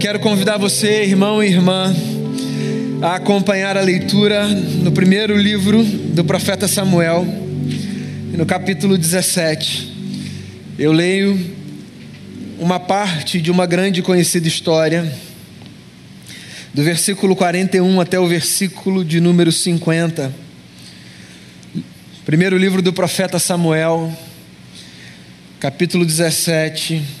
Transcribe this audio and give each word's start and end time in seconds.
Quero 0.00 0.18
convidar 0.18 0.56
você, 0.56 1.02
irmão 1.02 1.44
e 1.44 1.48
irmã, 1.48 1.94
a 3.02 3.16
acompanhar 3.16 3.76
a 3.76 3.82
leitura 3.82 4.48
no 4.48 4.90
primeiro 4.90 5.36
livro 5.36 5.84
do 5.84 6.24
profeta 6.24 6.66
Samuel, 6.66 7.26
no 8.32 8.46
capítulo 8.46 8.96
17. 8.96 9.92
Eu 10.78 10.90
leio 10.90 11.38
uma 12.58 12.80
parte 12.80 13.42
de 13.42 13.50
uma 13.50 13.66
grande 13.66 14.00
e 14.00 14.02
conhecida 14.02 14.48
história, 14.48 15.14
do 16.72 16.82
versículo 16.82 17.36
41 17.36 18.00
até 18.00 18.18
o 18.18 18.26
versículo 18.26 19.04
de 19.04 19.20
número 19.20 19.52
50. 19.52 20.34
Primeiro 22.24 22.56
livro 22.56 22.80
do 22.80 22.90
profeta 22.90 23.38
Samuel, 23.38 24.10
capítulo 25.60 26.06
17 26.06 27.19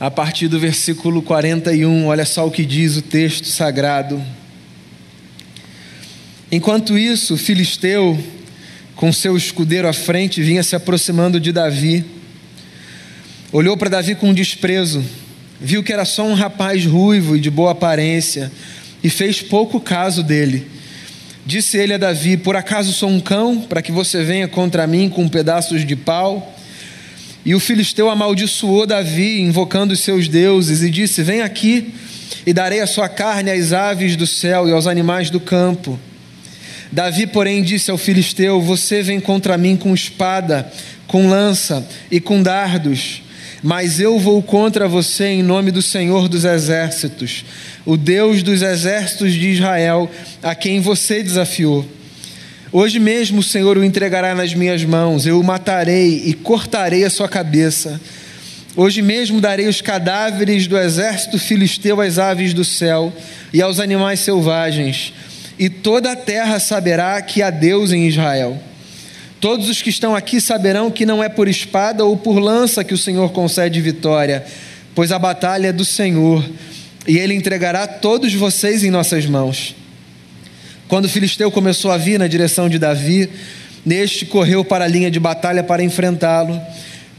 a 0.00 0.10
partir 0.10 0.48
do 0.48 0.58
versículo 0.58 1.20
41, 1.20 2.06
olha 2.06 2.24
só 2.24 2.46
o 2.46 2.50
que 2.50 2.64
diz 2.64 2.96
o 2.96 3.02
texto 3.02 3.46
sagrado. 3.48 4.24
Enquanto 6.50 6.96
isso, 6.96 7.34
o 7.34 7.36
filisteu, 7.36 8.18
com 8.96 9.12
seu 9.12 9.36
escudeiro 9.36 9.86
à 9.86 9.92
frente, 9.92 10.42
vinha 10.42 10.62
se 10.62 10.74
aproximando 10.74 11.38
de 11.38 11.52
Davi. 11.52 12.02
Olhou 13.52 13.76
para 13.76 13.90
Davi 13.90 14.14
com 14.14 14.32
desprezo, 14.32 15.04
viu 15.60 15.82
que 15.82 15.92
era 15.92 16.06
só 16.06 16.24
um 16.24 16.32
rapaz 16.32 16.86
ruivo 16.86 17.36
e 17.36 17.40
de 17.40 17.50
boa 17.50 17.72
aparência, 17.72 18.50
e 19.04 19.10
fez 19.10 19.42
pouco 19.42 19.78
caso 19.78 20.22
dele. 20.22 20.66
Disse 21.44 21.76
ele 21.76 21.92
a 21.92 21.98
Davi: 21.98 22.38
Por 22.38 22.56
acaso 22.56 22.94
sou 22.94 23.10
um 23.10 23.20
cão, 23.20 23.60
para 23.68 23.82
que 23.82 23.92
você 23.92 24.24
venha 24.24 24.48
contra 24.48 24.86
mim 24.86 25.10
com 25.10 25.28
pedaços 25.28 25.86
de 25.86 25.94
pau? 25.94 26.56
E 27.44 27.54
o 27.54 27.60
filisteu 27.60 28.10
amaldiçoou 28.10 28.86
Davi, 28.86 29.40
invocando 29.40 29.94
os 29.94 30.00
seus 30.00 30.28
deuses, 30.28 30.82
e 30.82 30.90
disse: 30.90 31.22
Vem 31.22 31.40
aqui, 31.40 31.94
e 32.46 32.52
darei 32.52 32.80
a 32.80 32.86
sua 32.86 33.08
carne 33.08 33.50
às 33.50 33.72
aves 33.72 34.16
do 34.16 34.26
céu 34.26 34.68
e 34.68 34.72
aos 34.72 34.86
animais 34.86 35.30
do 35.30 35.40
campo. 35.40 35.98
Davi, 36.92 37.26
porém, 37.26 37.62
disse 37.62 37.90
ao 37.90 37.96
filisteu: 37.96 38.60
Você 38.60 39.02
vem 39.02 39.20
contra 39.20 39.56
mim 39.56 39.76
com 39.76 39.94
espada, 39.94 40.70
com 41.06 41.28
lança 41.28 41.86
e 42.10 42.20
com 42.20 42.42
dardos, 42.42 43.22
mas 43.62 44.00
eu 44.00 44.18
vou 44.18 44.42
contra 44.42 44.86
você 44.86 45.26
em 45.26 45.42
nome 45.42 45.70
do 45.70 45.80
Senhor 45.80 46.28
dos 46.28 46.44
exércitos, 46.44 47.44
o 47.86 47.96
Deus 47.96 48.42
dos 48.42 48.60
exércitos 48.60 49.32
de 49.32 49.48
Israel, 49.48 50.10
a 50.42 50.54
quem 50.54 50.80
você 50.80 51.22
desafiou. 51.22 51.86
Hoje 52.72 53.00
mesmo 53.00 53.40
o 53.40 53.42
Senhor 53.42 53.76
o 53.76 53.82
entregará 53.82 54.32
nas 54.32 54.54
minhas 54.54 54.84
mãos, 54.84 55.26
eu 55.26 55.40
o 55.40 55.42
matarei 55.42 56.22
e 56.26 56.34
cortarei 56.34 57.04
a 57.04 57.10
sua 57.10 57.28
cabeça. 57.28 58.00
Hoje 58.76 59.02
mesmo 59.02 59.40
darei 59.40 59.66
os 59.66 59.80
cadáveres 59.80 60.68
do 60.68 60.78
exército 60.78 61.36
filisteu 61.36 62.00
às 62.00 62.16
aves 62.16 62.54
do 62.54 62.64
céu 62.64 63.12
e 63.52 63.60
aos 63.60 63.80
animais 63.80 64.20
selvagens, 64.20 65.12
e 65.58 65.68
toda 65.68 66.12
a 66.12 66.16
terra 66.16 66.60
saberá 66.60 67.20
que 67.20 67.42
há 67.42 67.50
Deus 67.50 67.90
em 67.90 68.06
Israel. 68.06 68.56
Todos 69.40 69.68
os 69.68 69.82
que 69.82 69.90
estão 69.90 70.14
aqui 70.14 70.40
saberão 70.40 70.92
que 70.92 71.04
não 71.04 71.24
é 71.24 71.28
por 71.28 71.48
espada 71.48 72.04
ou 72.04 72.16
por 72.16 72.38
lança 72.38 72.84
que 72.84 72.94
o 72.94 72.98
Senhor 72.98 73.32
concede 73.32 73.80
vitória, 73.80 74.44
pois 74.94 75.10
a 75.10 75.18
batalha 75.18 75.68
é 75.68 75.72
do 75.72 75.84
Senhor, 75.84 76.48
e 77.04 77.18
ele 77.18 77.34
entregará 77.34 77.88
todos 77.88 78.32
vocês 78.32 78.84
em 78.84 78.90
nossas 78.90 79.26
mãos. 79.26 79.74
Quando 80.90 81.04
o 81.04 81.08
filisteu 81.08 81.52
começou 81.52 81.92
a 81.92 81.96
vir 81.96 82.18
na 82.18 82.26
direção 82.26 82.68
de 82.68 82.76
Davi, 82.76 83.30
neste 83.86 84.26
correu 84.26 84.64
para 84.64 84.86
a 84.86 84.88
linha 84.88 85.08
de 85.08 85.20
batalha 85.20 85.62
para 85.62 85.84
enfrentá-lo. 85.84 86.60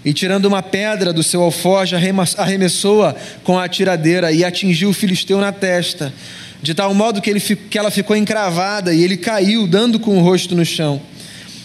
E 0.03 0.11
tirando 0.11 0.43
uma 0.43 0.61
pedra 0.61 1.13
do 1.13 1.23
seu 1.23 1.41
alforje, 1.41 1.95
arremessou-a 1.95 3.15
com 3.45 3.57
a 3.57 3.69
tiradeira 3.69 4.29
e 4.29 4.43
atingiu 4.43 4.89
o 4.89 4.93
filisteu 4.93 5.39
na 5.39 5.53
testa, 5.53 6.13
de 6.61 6.73
tal 6.73 6.93
modo 6.93 7.21
que, 7.21 7.29
ele, 7.29 7.39
que 7.39 7.77
ela 7.77 7.89
ficou 7.89 8.13
encravada 8.13 8.93
e 8.93 9.01
ele 9.01 9.15
caiu, 9.15 9.65
dando 9.65 10.01
com 10.01 10.17
o 10.17 10.21
rosto 10.21 10.53
no 10.53 10.65
chão. 10.65 11.01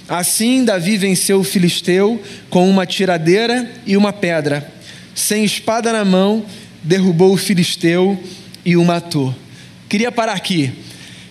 Assim, 0.08 0.64
Davi 0.64 0.96
venceu 0.96 1.40
o 1.40 1.44
filisteu 1.44 2.22
com 2.48 2.70
uma 2.70 2.86
tiradeira 2.86 3.68
e 3.84 3.96
uma 3.96 4.12
pedra. 4.12 4.72
Sem 5.12 5.42
espada 5.42 5.92
na 5.92 6.04
mão, 6.04 6.46
derrubou 6.84 7.32
o 7.32 7.36
filisteu 7.36 8.16
e 8.64 8.76
o 8.76 8.84
matou. 8.84 9.34
Queria 9.88 10.12
parar 10.12 10.34
aqui. 10.34 10.85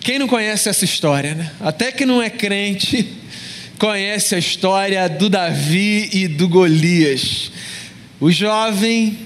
Quem 0.06 0.20
não 0.20 0.28
conhece 0.28 0.68
essa 0.68 0.84
história, 0.84 1.34
né? 1.34 1.50
Até 1.58 1.90
que 1.90 2.06
não 2.06 2.22
é 2.22 2.30
crente, 2.30 3.12
conhece 3.76 4.36
a 4.36 4.38
história 4.38 5.08
do 5.08 5.28
Davi 5.28 6.08
e 6.12 6.28
do 6.28 6.48
Golias. 6.48 7.50
O 8.20 8.30
jovem 8.30 9.18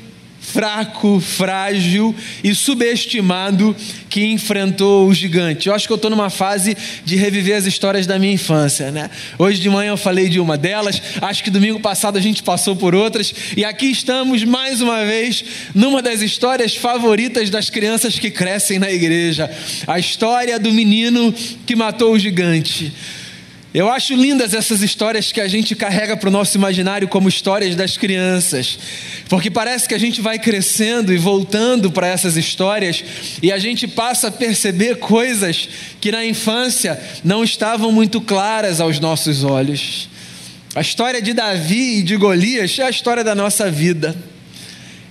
fraco, 0.52 1.20
frágil 1.20 2.14
e 2.42 2.54
subestimado 2.54 3.74
que 4.08 4.26
enfrentou 4.26 5.06
o 5.06 5.14
gigante. 5.14 5.68
Eu 5.68 5.74
acho 5.74 5.86
que 5.86 5.92
eu 5.92 5.96
estou 5.96 6.10
numa 6.10 6.30
fase 6.30 6.76
de 7.04 7.16
reviver 7.16 7.56
as 7.56 7.66
histórias 7.66 8.06
da 8.06 8.18
minha 8.18 8.32
infância, 8.32 8.90
né? 8.90 9.08
Hoje 9.38 9.60
de 9.60 9.70
manhã 9.70 9.90
eu 9.90 9.96
falei 9.96 10.28
de 10.28 10.40
uma 10.40 10.58
delas, 10.58 11.00
acho 11.22 11.44
que 11.44 11.50
domingo 11.50 11.78
passado 11.80 12.18
a 12.18 12.20
gente 12.20 12.42
passou 12.42 12.74
por 12.74 12.94
outras, 12.94 13.32
e 13.56 13.64
aqui 13.64 13.86
estamos 13.86 14.42
mais 14.44 14.80
uma 14.80 15.04
vez 15.04 15.44
numa 15.74 16.02
das 16.02 16.20
histórias 16.20 16.74
favoritas 16.74 17.50
das 17.50 17.70
crianças 17.70 18.18
que 18.18 18.30
crescem 18.30 18.78
na 18.78 18.90
igreja 18.90 19.50
a 19.86 19.98
história 19.98 20.58
do 20.58 20.72
menino 20.72 21.32
que 21.64 21.76
matou 21.76 22.12
o 22.12 22.18
gigante. 22.18 22.92
Eu 23.72 23.88
acho 23.88 24.14
lindas 24.14 24.52
essas 24.52 24.82
histórias 24.82 25.30
que 25.30 25.40
a 25.40 25.46
gente 25.46 25.76
carrega 25.76 26.16
para 26.16 26.28
o 26.28 26.32
nosso 26.32 26.56
imaginário 26.56 27.06
como 27.06 27.28
histórias 27.28 27.76
das 27.76 27.96
crianças, 27.96 28.76
porque 29.28 29.48
parece 29.48 29.88
que 29.88 29.94
a 29.94 29.98
gente 29.98 30.20
vai 30.20 30.40
crescendo 30.40 31.12
e 31.12 31.16
voltando 31.16 31.88
para 31.88 32.08
essas 32.08 32.36
histórias 32.36 33.04
e 33.40 33.52
a 33.52 33.58
gente 33.58 33.86
passa 33.86 34.26
a 34.26 34.32
perceber 34.32 34.96
coisas 34.96 35.68
que 36.00 36.10
na 36.10 36.26
infância 36.26 37.00
não 37.22 37.44
estavam 37.44 37.92
muito 37.92 38.20
claras 38.20 38.80
aos 38.80 38.98
nossos 38.98 39.44
olhos. 39.44 40.08
A 40.74 40.80
história 40.80 41.22
de 41.22 41.32
Davi 41.32 41.98
e 41.98 42.02
de 42.02 42.16
Golias 42.16 42.76
é 42.76 42.82
a 42.82 42.90
história 42.90 43.22
da 43.22 43.36
nossa 43.36 43.70
vida. 43.70 44.16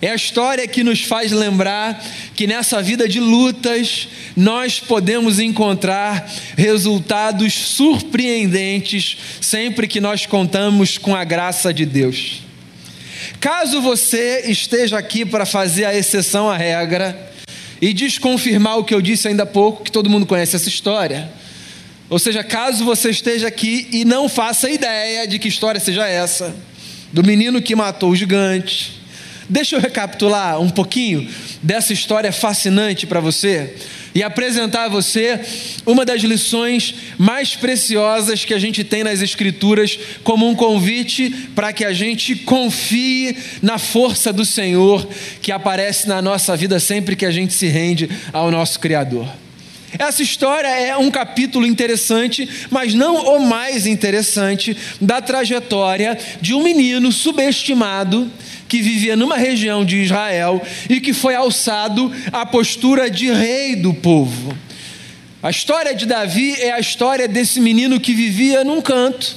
É 0.01 0.11
a 0.11 0.15
história 0.15 0.65
que 0.65 0.81
nos 0.81 1.01
faz 1.01 1.31
lembrar 1.31 2.01
que 2.33 2.47
nessa 2.47 2.81
vida 2.81 3.07
de 3.07 3.19
lutas 3.19 4.07
nós 4.35 4.79
podemos 4.79 5.39
encontrar 5.39 6.31
resultados 6.55 7.53
surpreendentes 7.53 9.17
sempre 9.41 9.87
que 9.89 9.99
nós 9.99 10.25
contamos 10.25 10.97
com 10.97 11.13
a 11.13 11.25
graça 11.25 11.73
de 11.73 11.85
Deus. 11.85 12.43
Caso 13.41 13.81
você 13.81 14.45
esteja 14.47 14.97
aqui 14.97 15.25
para 15.25 15.45
fazer 15.45 15.83
a 15.83 15.93
exceção 15.93 16.49
à 16.49 16.55
regra 16.55 17.33
e 17.81 17.93
desconfirmar 17.93 18.77
o 18.77 18.85
que 18.85 18.93
eu 18.93 19.01
disse 19.01 19.27
ainda 19.27 19.43
há 19.43 19.45
pouco, 19.45 19.83
que 19.83 19.91
todo 19.91 20.09
mundo 20.09 20.25
conhece 20.25 20.55
essa 20.55 20.69
história, 20.69 21.29
ou 22.09 22.17
seja, 22.17 22.43
caso 22.43 22.85
você 22.85 23.09
esteja 23.09 23.47
aqui 23.47 23.87
e 23.91 24.03
não 24.05 24.27
faça 24.27 24.69
ideia 24.69 25.27
de 25.27 25.37
que 25.37 25.47
história 25.47 25.79
seja 25.79 26.07
essa, 26.07 26.55
do 27.11 27.23
menino 27.23 27.61
que 27.61 27.75
matou 27.75 28.11
o 28.11 28.16
gigante, 28.16 28.98
Deixa 29.49 29.75
eu 29.75 29.79
recapitular 29.79 30.61
um 30.61 30.69
pouquinho 30.69 31.27
dessa 31.63 31.91
história 31.91 32.31
fascinante 32.31 33.07
para 33.07 33.19
você 33.19 33.73
e 34.13 34.21
apresentar 34.21 34.85
a 34.85 34.89
você 34.89 35.39
uma 35.87 36.05
das 36.05 36.21
lições 36.21 36.93
mais 37.17 37.55
preciosas 37.55 38.45
que 38.45 38.53
a 38.53 38.59
gente 38.59 38.83
tem 38.83 39.03
nas 39.03 39.21
Escrituras, 39.21 39.97
como 40.23 40.47
um 40.47 40.53
convite 40.53 41.29
para 41.55 41.73
que 41.73 41.83
a 41.83 41.93
gente 41.93 42.35
confie 42.35 43.35
na 43.61 43.79
força 43.79 44.31
do 44.31 44.45
Senhor 44.45 45.07
que 45.41 45.51
aparece 45.51 46.07
na 46.07 46.21
nossa 46.21 46.55
vida 46.55 46.79
sempre 46.79 47.16
que 47.16 47.25
a 47.25 47.31
gente 47.31 47.53
se 47.53 47.67
rende 47.67 48.07
ao 48.31 48.51
nosso 48.51 48.79
Criador. 48.79 49.27
Essa 49.97 50.22
história 50.22 50.67
é 50.67 50.95
um 50.95 51.09
capítulo 51.09 51.66
interessante, 51.66 52.47
mas 52.69 52.94
não 52.94 53.35
o 53.35 53.47
mais 53.47 53.88
interessante 53.88 54.77
da 55.01 55.22
trajetória 55.22 56.17
de 56.39 56.53
um 56.53 56.61
menino 56.61 57.11
subestimado 57.11 58.31
que 58.67 58.81
vivia 58.81 59.16
numa 59.16 59.35
região 59.35 59.83
de 59.83 59.97
Israel 59.97 60.61
e 60.88 61.01
que 61.01 61.11
foi 61.11 61.33
alçado 61.33 62.11
à 62.31 62.46
postura 62.46 63.09
de 63.09 63.31
rei 63.31 63.75
do 63.75 63.93
povo. 63.93 64.55
A 65.41 65.49
história 65.49 65.96
de 65.96 66.05
Davi 66.05 66.53
é 66.59 66.72
a 66.72 66.79
história 66.79 67.28
desse 67.28 67.59
menino 67.59 67.99
que 67.99 68.14
vivia 68.14 68.64
num 68.64 68.81
canto, 68.81 69.35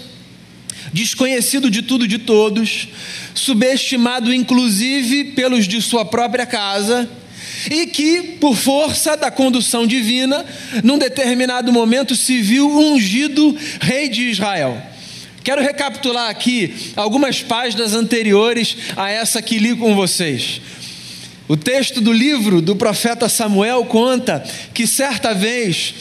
desconhecido 0.92 1.70
de 1.70 1.80
tudo 1.80 2.04
e 2.04 2.08
de 2.08 2.18
todos, 2.18 2.88
subestimado 3.34 4.34
inclusive 4.34 5.24
pelos 5.32 5.66
de 5.66 5.80
sua 5.80 6.04
própria 6.04 6.44
casa, 6.44 7.08
e 7.70 7.86
que, 7.86 8.22
por 8.40 8.56
força 8.56 9.16
da 9.16 9.30
condução 9.30 9.86
divina, 9.86 10.44
num 10.82 10.98
determinado 10.98 11.72
momento 11.72 12.14
se 12.14 12.40
viu 12.40 12.68
ungido 12.68 13.56
rei 13.80 14.08
de 14.08 14.30
Israel. 14.30 14.80
Quero 15.44 15.60
recapitular 15.60 16.30
aqui 16.30 16.72
algumas 16.94 17.42
páginas 17.42 17.94
anteriores 17.94 18.76
a 18.96 19.10
essa 19.10 19.42
que 19.42 19.58
li 19.58 19.74
com 19.74 19.94
vocês. 19.94 20.60
O 21.48 21.56
texto 21.56 22.00
do 22.00 22.12
livro 22.12 22.62
do 22.62 22.76
profeta 22.76 23.28
Samuel 23.28 23.84
conta 23.84 24.42
que 24.72 24.86
certa 24.86 25.34
vez, 25.34 25.94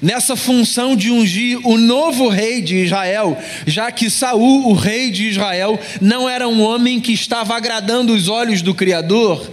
nessa 0.00 0.36
função 0.36 0.94
de 0.94 1.10
ungir 1.10 1.58
o 1.66 1.76
novo 1.76 2.28
rei 2.28 2.62
de 2.62 2.76
Israel, 2.76 3.36
já 3.66 3.90
que 3.90 4.08
Saul, 4.08 4.68
o 4.68 4.72
rei 4.72 5.10
de 5.10 5.28
Israel, 5.28 5.78
não 6.00 6.28
era 6.28 6.46
um 6.46 6.62
homem 6.62 7.00
que 7.00 7.12
estava 7.12 7.56
agradando 7.56 8.14
os 8.14 8.28
olhos 8.28 8.62
do 8.62 8.74
Criador, 8.74 9.50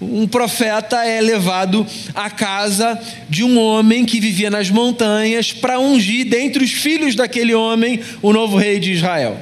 um 0.00 0.26
profeta 0.26 1.04
é 1.04 1.20
levado 1.20 1.86
à 2.14 2.30
casa 2.30 2.98
de 3.28 3.44
um 3.44 3.58
homem 3.58 4.06
que 4.06 4.18
vivia 4.18 4.50
nas 4.50 4.70
montanhas 4.70 5.52
para 5.52 5.78
ungir 5.78 6.26
dentre 6.26 6.64
os 6.64 6.70
filhos 6.70 7.14
daquele 7.14 7.54
homem 7.54 8.00
o 8.22 8.32
novo 8.32 8.56
rei 8.56 8.80
de 8.80 8.92
Israel. 8.92 9.38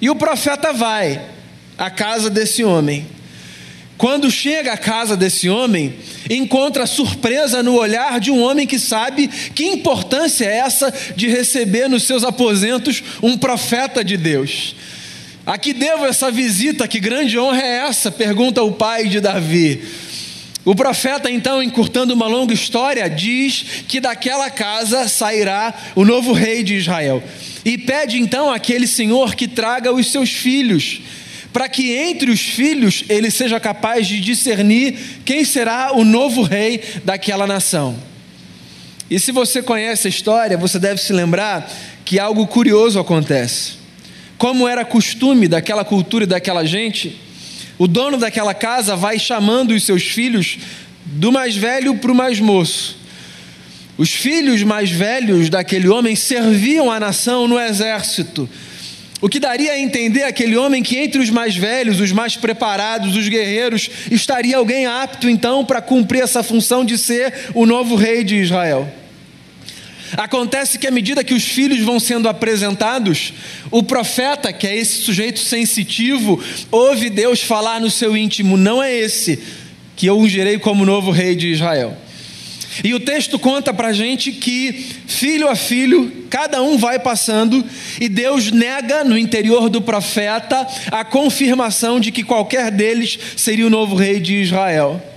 E 0.00 0.08
o 0.08 0.14
profeta 0.14 0.72
vai 0.72 1.20
à 1.76 1.90
casa 1.90 2.30
desse 2.30 2.62
homem. 2.62 3.06
Quando 3.98 4.30
chega 4.30 4.72
à 4.72 4.76
casa 4.76 5.16
desse 5.16 5.48
homem, 5.48 5.94
encontra 6.28 6.86
surpresa 6.86 7.62
no 7.62 7.76
olhar 7.76 8.18
de 8.18 8.30
um 8.30 8.42
homem 8.42 8.66
que 8.66 8.78
sabe 8.78 9.28
que 9.28 9.64
importância 9.64 10.44
é 10.44 10.58
essa 10.58 10.92
de 11.14 11.28
receber 11.28 11.88
nos 11.88 12.04
seus 12.04 12.24
aposentos 12.24 13.02
um 13.22 13.36
profeta 13.36 14.04
de 14.04 14.16
Deus. 14.16 14.74
A 15.44 15.58
que 15.58 15.72
devo 15.72 16.06
essa 16.06 16.30
visita? 16.30 16.86
Que 16.86 17.00
grande 17.00 17.38
honra 17.38 17.60
é 17.60 17.76
essa? 17.88 18.10
Pergunta 18.10 18.62
o 18.62 18.72
pai 18.72 19.08
de 19.08 19.20
Davi. 19.20 19.82
O 20.64 20.76
profeta, 20.76 21.28
então, 21.28 21.60
encurtando 21.60 22.14
uma 22.14 22.28
longa 22.28 22.54
história, 22.54 23.10
diz 23.10 23.82
que 23.88 23.98
daquela 23.98 24.48
casa 24.48 25.08
sairá 25.08 25.74
o 25.96 26.04
novo 26.04 26.32
rei 26.32 26.62
de 26.62 26.76
Israel. 26.76 27.20
E 27.64 27.76
pede 27.76 28.20
então 28.20 28.52
àquele 28.52 28.86
senhor 28.86 29.34
que 29.34 29.48
traga 29.48 29.92
os 29.92 30.12
seus 30.12 30.30
filhos, 30.30 31.00
para 31.52 31.68
que 31.68 31.92
entre 31.92 32.30
os 32.30 32.40
filhos 32.40 33.02
ele 33.08 33.28
seja 33.28 33.58
capaz 33.58 34.06
de 34.06 34.20
discernir 34.20 34.96
quem 35.24 35.44
será 35.44 35.90
o 35.92 36.04
novo 36.04 36.42
rei 36.42 36.80
daquela 37.04 37.46
nação. 37.46 37.96
E 39.10 39.18
se 39.18 39.32
você 39.32 39.60
conhece 39.60 40.06
a 40.06 40.10
história, 40.10 40.56
você 40.56 40.78
deve 40.78 41.00
se 41.00 41.12
lembrar 41.12 41.68
que 42.04 42.20
algo 42.20 42.46
curioso 42.46 43.00
acontece. 43.00 43.81
Como 44.42 44.66
era 44.66 44.84
costume 44.84 45.46
daquela 45.46 45.84
cultura 45.84 46.24
e 46.24 46.26
daquela 46.26 46.64
gente, 46.64 47.16
o 47.78 47.86
dono 47.86 48.16
daquela 48.16 48.52
casa 48.52 48.96
vai 48.96 49.16
chamando 49.16 49.70
os 49.70 49.84
seus 49.84 50.02
filhos 50.02 50.58
do 51.06 51.30
mais 51.30 51.54
velho 51.56 51.94
para 51.94 52.10
o 52.10 52.14
mais 52.14 52.40
moço. 52.40 52.98
Os 53.96 54.10
filhos 54.10 54.64
mais 54.64 54.90
velhos 54.90 55.48
daquele 55.48 55.86
homem 55.86 56.16
serviam 56.16 56.90
a 56.90 56.98
nação 56.98 57.46
no 57.46 57.56
exército. 57.56 58.50
O 59.20 59.28
que 59.28 59.38
daria 59.38 59.74
a 59.74 59.78
entender 59.78 60.24
aquele 60.24 60.56
homem 60.56 60.82
que 60.82 60.98
entre 60.98 61.22
os 61.22 61.30
mais 61.30 61.54
velhos, 61.54 62.00
os 62.00 62.10
mais 62.10 62.34
preparados, 62.34 63.14
os 63.14 63.28
guerreiros, 63.28 63.88
estaria 64.10 64.56
alguém 64.56 64.86
apto 64.86 65.30
então 65.30 65.64
para 65.64 65.80
cumprir 65.80 66.20
essa 66.20 66.42
função 66.42 66.84
de 66.84 66.98
ser 66.98 67.32
o 67.54 67.64
novo 67.64 67.94
rei 67.94 68.24
de 68.24 68.34
Israel. 68.38 68.92
Acontece 70.16 70.78
que 70.78 70.86
à 70.86 70.90
medida 70.90 71.24
que 71.24 71.34
os 71.34 71.44
filhos 71.44 71.80
vão 71.80 71.98
sendo 71.98 72.28
apresentados, 72.28 73.32
o 73.70 73.82
profeta, 73.82 74.52
que 74.52 74.66
é 74.66 74.76
esse 74.76 75.02
sujeito 75.02 75.40
sensitivo, 75.40 76.42
ouve 76.70 77.08
Deus 77.08 77.40
falar 77.42 77.80
no 77.80 77.90
seu 77.90 78.16
íntimo: 78.16 78.56
não 78.56 78.82
é 78.82 78.94
esse 78.94 79.42
que 79.96 80.06
eu 80.06 80.18
ungirei 80.18 80.58
como 80.58 80.84
novo 80.84 81.10
rei 81.10 81.34
de 81.34 81.48
Israel. 81.48 81.96
E 82.82 82.94
o 82.94 83.00
texto 83.00 83.38
conta 83.38 83.74
para 83.74 83.92
gente 83.92 84.32
que, 84.32 84.86
filho 85.06 85.48
a 85.48 85.54
filho, 85.54 86.26
cada 86.30 86.62
um 86.62 86.78
vai 86.78 86.98
passando, 86.98 87.62
e 88.00 88.08
Deus 88.08 88.50
nega 88.50 89.04
no 89.04 89.18
interior 89.18 89.68
do 89.68 89.82
profeta 89.82 90.66
a 90.90 91.04
confirmação 91.04 92.00
de 92.00 92.10
que 92.10 92.22
qualquer 92.22 92.70
deles 92.70 93.18
seria 93.36 93.66
o 93.66 93.70
novo 93.70 93.94
rei 93.94 94.20
de 94.20 94.36
Israel. 94.36 95.11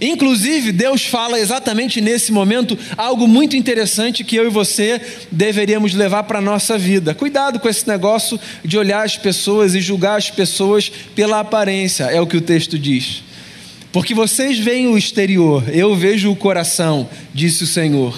Inclusive, 0.00 0.70
Deus 0.70 1.04
fala 1.04 1.40
exatamente 1.40 2.00
nesse 2.00 2.30
momento 2.30 2.78
algo 2.96 3.26
muito 3.26 3.56
interessante 3.56 4.22
que 4.22 4.36
eu 4.36 4.46
e 4.46 4.50
você 4.50 5.00
deveríamos 5.30 5.94
levar 5.94 6.22
para 6.22 6.38
a 6.38 6.42
nossa 6.42 6.78
vida. 6.78 7.14
Cuidado 7.14 7.58
com 7.58 7.68
esse 7.68 7.86
negócio 7.88 8.38
de 8.64 8.78
olhar 8.78 9.04
as 9.04 9.16
pessoas 9.16 9.74
e 9.74 9.80
julgar 9.80 10.16
as 10.16 10.30
pessoas 10.30 10.90
pela 11.14 11.40
aparência, 11.40 12.04
é 12.04 12.20
o 12.20 12.26
que 12.26 12.36
o 12.36 12.40
texto 12.40 12.78
diz. 12.78 13.22
Porque 13.90 14.14
vocês 14.14 14.58
veem 14.58 14.86
o 14.86 14.98
exterior, 14.98 15.64
eu 15.72 15.96
vejo 15.96 16.30
o 16.30 16.36
coração, 16.36 17.08
disse 17.34 17.64
o 17.64 17.66
Senhor. 17.66 18.16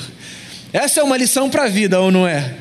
Essa 0.72 1.00
é 1.00 1.02
uma 1.02 1.16
lição 1.16 1.48
para 1.48 1.64
a 1.64 1.68
vida, 1.68 2.00
ou 2.00 2.10
não 2.10 2.26
é? 2.26 2.54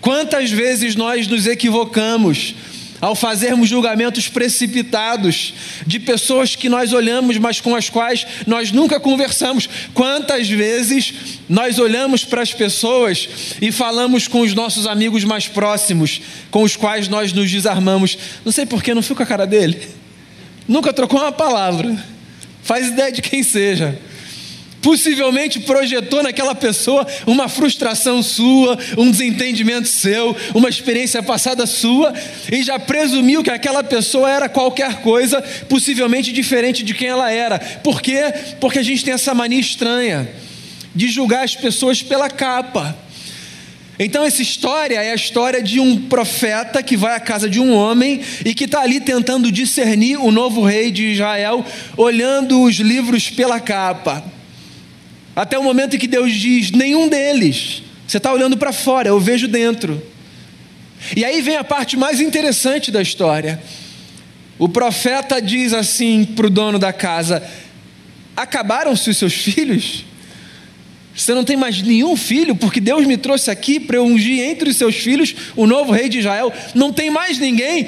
Quantas 0.00 0.50
vezes 0.50 0.96
nós 0.96 1.28
nos 1.28 1.46
equivocamos 1.46 2.54
ao 3.02 3.16
fazermos 3.16 3.68
julgamentos 3.68 4.28
precipitados 4.28 5.52
de 5.84 5.98
pessoas 5.98 6.54
que 6.54 6.68
nós 6.68 6.92
olhamos, 6.92 7.36
mas 7.36 7.60
com 7.60 7.74
as 7.74 7.90
quais 7.90 8.24
nós 8.46 8.70
nunca 8.70 9.00
conversamos. 9.00 9.68
Quantas 9.92 10.48
vezes 10.48 11.12
nós 11.48 11.80
olhamos 11.80 12.24
para 12.24 12.42
as 12.42 12.54
pessoas 12.54 13.28
e 13.60 13.72
falamos 13.72 14.28
com 14.28 14.42
os 14.42 14.54
nossos 14.54 14.86
amigos 14.86 15.24
mais 15.24 15.48
próximos, 15.48 16.20
com 16.48 16.62
os 16.62 16.76
quais 16.76 17.08
nós 17.08 17.32
nos 17.32 17.50
desarmamos? 17.50 18.16
Não 18.44 18.52
sei 18.52 18.64
por 18.64 18.80
que 18.80 18.94
não 18.94 19.02
fico 19.02 19.16
com 19.16 19.24
a 19.24 19.26
cara 19.26 19.48
dele. 19.48 19.82
Nunca 20.68 20.92
trocou 20.92 21.20
uma 21.20 21.32
palavra. 21.32 21.96
Faz 22.62 22.86
ideia 22.86 23.10
de 23.10 23.20
quem 23.20 23.42
seja 23.42 23.98
possivelmente 24.82 25.60
projetou 25.60 26.22
naquela 26.22 26.54
pessoa 26.54 27.06
uma 27.26 27.48
frustração 27.48 28.22
sua, 28.22 28.76
um 28.98 29.10
desentendimento 29.10 29.88
seu, 29.88 30.36
uma 30.54 30.68
experiência 30.68 31.22
passada 31.22 31.64
sua, 31.64 32.12
e 32.50 32.62
já 32.62 32.78
presumiu 32.78 33.42
que 33.42 33.50
aquela 33.50 33.84
pessoa 33.84 34.28
era 34.28 34.48
qualquer 34.48 35.00
coisa, 35.00 35.40
possivelmente 35.68 36.32
diferente 36.32 36.82
de 36.82 36.92
quem 36.92 37.08
ela 37.08 37.30
era. 37.30 37.58
Por 37.58 38.02
quê? 38.02 38.22
Porque 38.60 38.80
a 38.80 38.82
gente 38.82 39.04
tem 39.04 39.14
essa 39.14 39.32
mania 39.32 39.60
estranha 39.60 40.28
de 40.94 41.08
julgar 41.08 41.44
as 41.44 41.54
pessoas 41.54 42.02
pela 42.02 42.28
capa. 42.28 42.94
Então, 43.98 44.24
essa 44.24 44.42
história 44.42 44.96
é 44.96 45.12
a 45.12 45.14
história 45.14 45.62
de 45.62 45.78
um 45.78 46.08
profeta 46.08 46.82
que 46.82 46.96
vai 46.96 47.14
à 47.14 47.20
casa 47.20 47.48
de 47.48 47.60
um 47.60 47.72
homem 47.72 48.20
e 48.44 48.52
que 48.52 48.64
está 48.64 48.80
ali 48.80 49.00
tentando 49.00 49.52
discernir 49.52 50.16
o 50.16 50.32
novo 50.32 50.64
rei 50.64 50.90
de 50.90 51.12
Israel, 51.12 51.64
olhando 51.96 52.62
os 52.62 52.76
livros 52.76 53.30
pela 53.30 53.60
capa. 53.60 54.24
Até 55.34 55.58
o 55.58 55.62
momento 55.62 55.96
em 55.96 55.98
que 55.98 56.06
Deus 56.06 56.32
diz: 56.32 56.70
nenhum 56.70 57.08
deles. 57.08 57.82
Você 58.06 58.18
está 58.18 58.32
olhando 58.32 58.56
para 58.56 58.72
fora, 58.72 59.08
eu 59.08 59.18
vejo 59.18 59.48
dentro. 59.48 60.02
E 61.16 61.24
aí 61.24 61.40
vem 61.40 61.56
a 61.56 61.64
parte 61.64 61.96
mais 61.96 62.20
interessante 62.20 62.90
da 62.90 63.00
história. 63.00 63.62
O 64.58 64.68
profeta 64.68 65.40
diz 65.40 65.72
assim 65.72 66.24
para 66.24 66.46
o 66.46 66.50
dono 66.50 66.78
da 66.78 66.92
casa: 66.92 67.42
Acabaram-se 68.36 69.10
os 69.10 69.16
seus 69.16 69.32
filhos? 69.32 70.04
Você 71.14 71.34
não 71.34 71.44
tem 71.44 71.56
mais 71.56 71.82
nenhum 71.82 72.16
filho, 72.16 72.56
porque 72.56 72.80
Deus 72.80 73.06
me 73.06 73.16
trouxe 73.16 73.50
aqui 73.50 73.78
para 73.78 74.02
ungir 74.02 74.40
entre 74.40 74.70
os 74.70 74.76
seus 74.76 74.96
filhos 74.96 75.34
o 75.54 75.66
novo 75.66 75.92
rei 75.92 76.08
de 76.08 76.20
Israel. 76.20 76.52
Não 76.74 76.92
tem 76.92 77.10
mais 77.10 77.38
ninguém. 77.38 77.86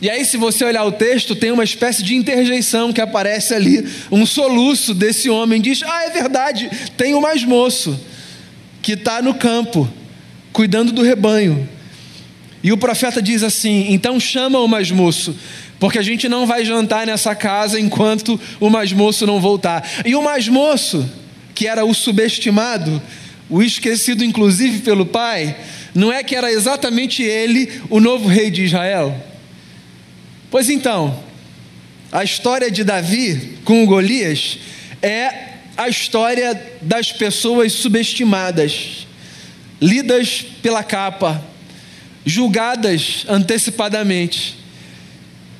E 0.00 0.08
aí, 0.08 0.24
se 0.24 0.36
você 0.36 0.64
olhar 0.64 0.84
o 0.84 0.92
texto, 0.92 1.34
tem 1.34 1.50
uma 1.50 1.64
espécie 1.64 2.04
de 2.04 2.14
interjeição 2.14 2.92
que 2.92 3.00
aparece 3.00 3.52
ali, 3.52 3.84
um 4.12 4.24
soluço 4.24 4.94
desse 4.94 5.28
homem 5.28 5.60
diz: 5.60 5.82
Ah, 5.82 6.04
é 6.04 6.10
verdade, 6.10 6.70
tem 6.96 7.14
o 7.14 7.20
mais 7.20 7.42
moço 7.42 7.98
que 8.80 8.92
está 8.92 9.20
no 9.20 9.34
campo, 9.34 9.88
cuidando 10.52 10.92
do 10.92 11.02
rebanho. 11.02 11.68
E 12.62 12.70
o 12.70 12.76
profeta 12.76 13.20
diz 13.20 13.42
assim: 13.42 13.86
Então 13.88 14.20
chama 14.20 14.60
o 14.60 14.68
mais 14.68 14.90
moço, 14.90 15.34
porque 15.80 15.98
a 15.98 16.02
gente 16.02 16.28
não 16.28 16.46
vai 16.46 16.64
jantar 16.64 17.04
nessa 17.04 17.34
casa 17.34 17.80
enquanto 17.80 18.40
o 18.60 18.70
mais 18.70 18.92
moço 18.92 19.26
não 19.26 19.40
voltar. 19.40 19.84
E 20.04 20.14
o 20.14 20.22
mais 20.22 20.46
moço, 20.46 21.08
que 21.56 21.66
era 21.66 21.84
o 21.84 21.92
subestimado, 21.92 23.02
o 23.50 23.60
esquecido 23.60 24.24
inclusive 24.24 24.78
pelo 24.78 25.04
pai, 25.04 25.56
não 25.92 26.12
é 26.12 26.22
que 26.22 26.36
era 26.36 26.52
exatamente 26.52 27.20
ele 27.24 27.82
o 27.90 27.98
novo 27.98 28.28
rei 28.28 28.48
de 28.48 28.62
Israel? 28.62 29.27
Pois 30.50 30.70
então, 30.70 31.22
a 32.10 32.24
história 32.24 32.70
de 32.70 32.82
Davi 32.82 33.58
com 33.66 33.84
Golias 33.84 34.58
é 35.02 35.48
a 35.76 35.90
história 35.90 36.60
das 36.80 37.12
pessoas 37.12 37.74
subestimadas, 37.74 39.06
lidas 39.78 40.46
pela 40.62 40.82
capa, 40.82 41.44
julgadas 42.24 43.26
antecipadamente. 43.28 44.56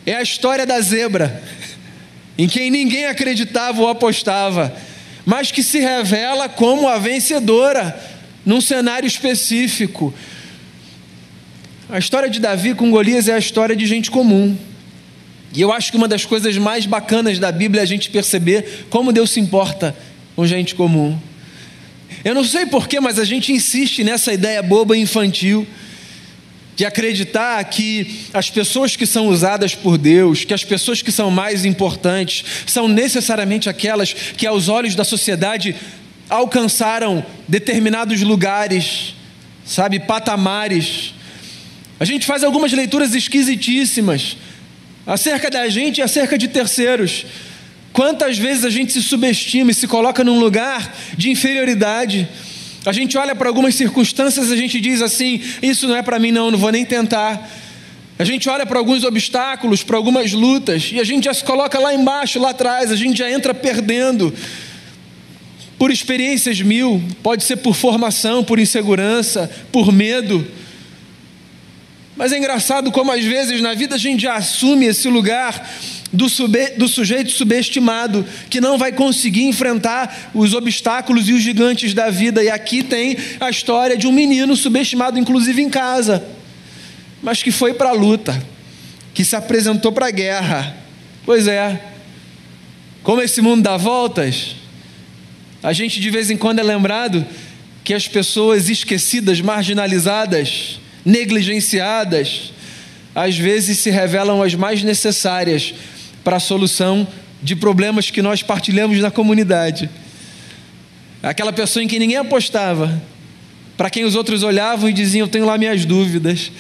É 0.06 0.14
a 0.14 0.22
história 0.22 0.64
da 0.64 0.80
zebra, 0.80 1.42
em 2.38 2.48
quem 2.48 2.70
ninguém 2.70 3.04
acreditava 3.04 3.82
ou 3.82 3.88
apostava, 3.88 4.74
mas 5.26 5.52
que 5.52 5.62
se 5.62 5.80
revela 5.80 6.48
como 6.48 6.88
a 6.88 6.96
vencedora 6.96 7.94
num 8.42 8.62
cenário 8.62 9.06
específico. 9.06 10.14
A 11.90 11.98
história 11.98 12.30
de 12.30 12.40
Davi 12.40 12.74
com 12.74 12.90
Golias 12.90 13.28
é 13.28 13.34
a 13.34 13.38
história 13.38 13.76
de 13.76 13.84
gente 13.84 14.10
comum 14.10 14.56
e 15.54 15.60
eu 15.60 15.72
acho 15.72 15.90
que 15.90 15.96
uma 15.96 16.08
das 16.08 16.24
coisas 16.24 16.56
mais 16.58 16.84
bacanas 16.84 17.38
da 17.38 17.50
Bíblia 17.50 17.80
é 17.80 17.84
a 17.84 17.86
gente 17.86 18.10
perceber 18.10 18.86
como 18.90 19.12
Deus 19.12 19.30
se 19.30 19.40
importa 19.40 19.96
com 20.36 20.46
gente 20.46 20.74
comum. 20.74 21.18
Eu 22.24 22.34
não 22.34 22.44
sei 22.44 22.66
porquê, 22.66 23.00
mas 23.00 23.18
a 23.18 23.24
gente 23.24 23.52
insiste 23.52 24.04
nessa 24.04 24.32
ideia 24.32 24.62
boba 24.62 24.96
e 24.96 25.00
infantil 25.00 25.66
de 26.76 26.84
acreditar 26.84 27.64
que 27.64 28.20
as 28.32 28.50
pessoas 28.50 28.94
que 28.94 29.04
são 29.04 29.26
usadas 29.28 29.74
por 29.74 29.98
Deus, 29.98 30.44
que 30.44 30.54
as 30.54 30.62
pessoas 30.62 31.02
que 31.02 31.10
são 31.10 31.28
mais 31.30 31.64
importantes, 31.64 32.44
são 32.66 32.86
necessariamente 32.86 33.68
aquelas 33.68 34.12
que, 34.12 34.46
aos 34.46 34.68
olhos 34.68 34.94
da 34.94 35.02
sociedade, 35.02 35.74
alcançaram 36.28 37.24
determinados 37.48 38.20
lugares, 38.20 39.14
sabe, 39.64 39.98
patamares. 39.98 41.14
A 41.98 42.04
gente 42.04 42.24
faz 42.24 42.44
algumas 42.44 42.72
leituras 42.72 43.12
esquisitíssimas 43.12 44.36
acerca 45.08 45.50
da 45.50 45.66
gente 45.70 45.98
e 45.98 46.02
acerca 46.02 46.36
de 46.36 46.46
terceiros. 46.46 47.24
Quantas 47.94 48.36
vezes 48.36 48.66
a 48.66 48.70
gente 48.70 48.92
se 48.92 49.02
subestima 49.02 49.70
e 49.70 49.74
se 49.74 49.88
coloca 49.88 50.22
num 50.22 50.38
lugar 50.38 50.94
de 51.16 51.30
inferioridade? 51.30 52.28
A 52.84 52.92
gente 52.92 53.16
olha 53.16 53.34
para 53.34 53.48
algumas 53.48 53.74
circunstâncias 53.74 54.50
e 54.50 54.52
a 54.52 54.56
gente 54.56 54.78
diz 54.78 55.00
assim: 55.00 55.42
Isso 55.62 55.88
não 55.88 55.96
é 55.96 56.02
para 56.02 56.18
mim, 56.18 56.30
não, 56.30 56.50
não 56.50 56.58
vou 56.58 56.70
nem 56.70 56.84
tentar. 56.84 57.50
A 58.18 58.24
gente 58.24 58.48
olha 58.50 58.66
para 58.66 58.78
alguns 58.78 59.02
obstáculos, 59.02 59.82
para 59.82 59.96
algumas 59.96 60.32
lutas, 60.32 60.90
e 60.92 61.00
a 61.00 61.04
gente 61.04 61.24
já 61.24 61.32
se 61.32 61.42
coloca 61.42 61.78
lá 61.78 61.94
embaixo, 61.94 62.38
lá 62.38 62.50
atrás, 62.50 62.92
a 62.92 62.96
gente 62.96 63.18
já 63.18 63.30
entra 63.30 63.54
perdendo. 63.54 64.34
Por 65.78 65.90
experiências 65.90 66.60
mil, 66.60 67.02
pode 67.22 67.44
ser 67.44 67.56
por 67.56 67.74
formação, 67.74 68.44
por 68.44 68.58
insegurança, 68.58 69.48
por 69.72 69.90
medo. 69.92 70.46
Mas 72.18 72.32
é 72.32 72.38
engraçado 72.38 72.92
como 72.92 73.10
às 73.10 73.24
vezes 73.24 73.62
na 73.62 73.72
vida 73.72 73.94
a 73.94 73.98
gente 73.98 74.22
já 74.22 74.34
assume 74.34 74.84
esse 74.86 75.08
lugar 75.08 75.66
do, 76.12 76.28
sube, 76.28 76.72
do 76.76 76.86
sujeito 76.86 77.30
subestimado, 77.30 78.26
que 78.50 78.60
não 78.60 78.76
vai 78.76 78.92
conseguir 78.92 79.44
enfrentar 79.44 80.30
os 80.34 80.52
obstáculos 80.52 81.26
e 81.30 81.32
os 81.32 81.40
gigantes 81.40 81.94
da 81.94 82.10
vida. 82.10 82.44
E 82.44 82.50
aqui 82.50 82.82
tem 82.82 83.16
a 83.40 83.48
história 83.48 83.96
de 83.96 84.06
um 84.06 84.12
menino 84.12 84.54
subestimado, 84.54 85.18
inclusive 85.18 85.62
em 85.62 85.70
casa 85.70 86.36
mas 87.22 87.42
que 87.42 87.50
foi 87.50 87.74
para 87.74 87.90
a 87.90 87.92
luta, 87.92 88.40
que 89.12 89.24
se 89.24 89.34
apresentou 89.34 89.92
para 89.92 90.06
a 90.06 90.10
guerra. 90.10 90.76
Pois 91.24 91.46
é, 91.46 91.80
como 93.02 93.20
esse 93.20 93.40
mundo 93.40 93.62
dá 93.62 93.76
voltas, 93.76 94.56
a 95.62 95.72
gente 95.72 96.00
de 96.00 96.10
vez 96.10 96.30
em 96.30 96.36
quando 96.36 96.60
é 96.60 96.62
lembrado 96.62 97.26
que 97.82 97.92
as 97.92 98.06
pessoas 98.06 98.68
esquecidas, 98.68 99.40
marginalizadas, 99.40 100.78
negligenciadas, 101.08 102.52
às 103.14 103.36
vezes 103.38 103.78
se 103.78 103.88
revelam 103.88 104.42
as 104.42 104.54
mais 104.54 104.82
necessárias 104.82 105.72
para 106.22 106.36
a 106.36 106.40
solução 106.40 107.08
de 107.42 107.56
problemas 107.56 108.10
que 108.10 108.20
nós 108.20 108.42
partilhamos 108.42 108.98
na 108.98 109.10
comunidade. 109.10 109.88
Aquela 111.22 111.52
pessoa 111.52 111.82
em 111.82 111.88
que 111.88 111.98
ninguém 111.98 112.18
apostava, 112.18 113.02
para 113.74 113.88
quem 113.88 114.04
os 114.04 114.14
outros 114.14 114.42
olhavam 114.42 114.86
e 114.88 114.92
diziam: 114.92 115.24
Eu 115.24 115.30
tenho 115.30 115.46
lá 115.46 115.56
minhas 115.56 115.86
dúvidas. 115.86 116.52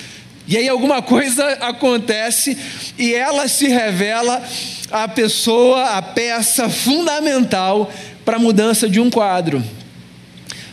E 0.46 0.56
aí 0.56 0.66
alguma 0.66 1.02
coisa 1.02 1.46
acontece 1.60 2.56
e 2.98 3.12
ela 3.12 3.46
se 3.48 3.68
revela 3.68 4.42
a 4.90 5.06
pessoa, 5.06 5.98
a 5.98 6.00
peça 6.00 6.70
fundamental 6.70 7.92
para 8.24 8.36
a 8.36 8.40
mudança 8.40 8.88
de 8.88 8.98
um 8.98 9.10
quadro. 9.10 9.62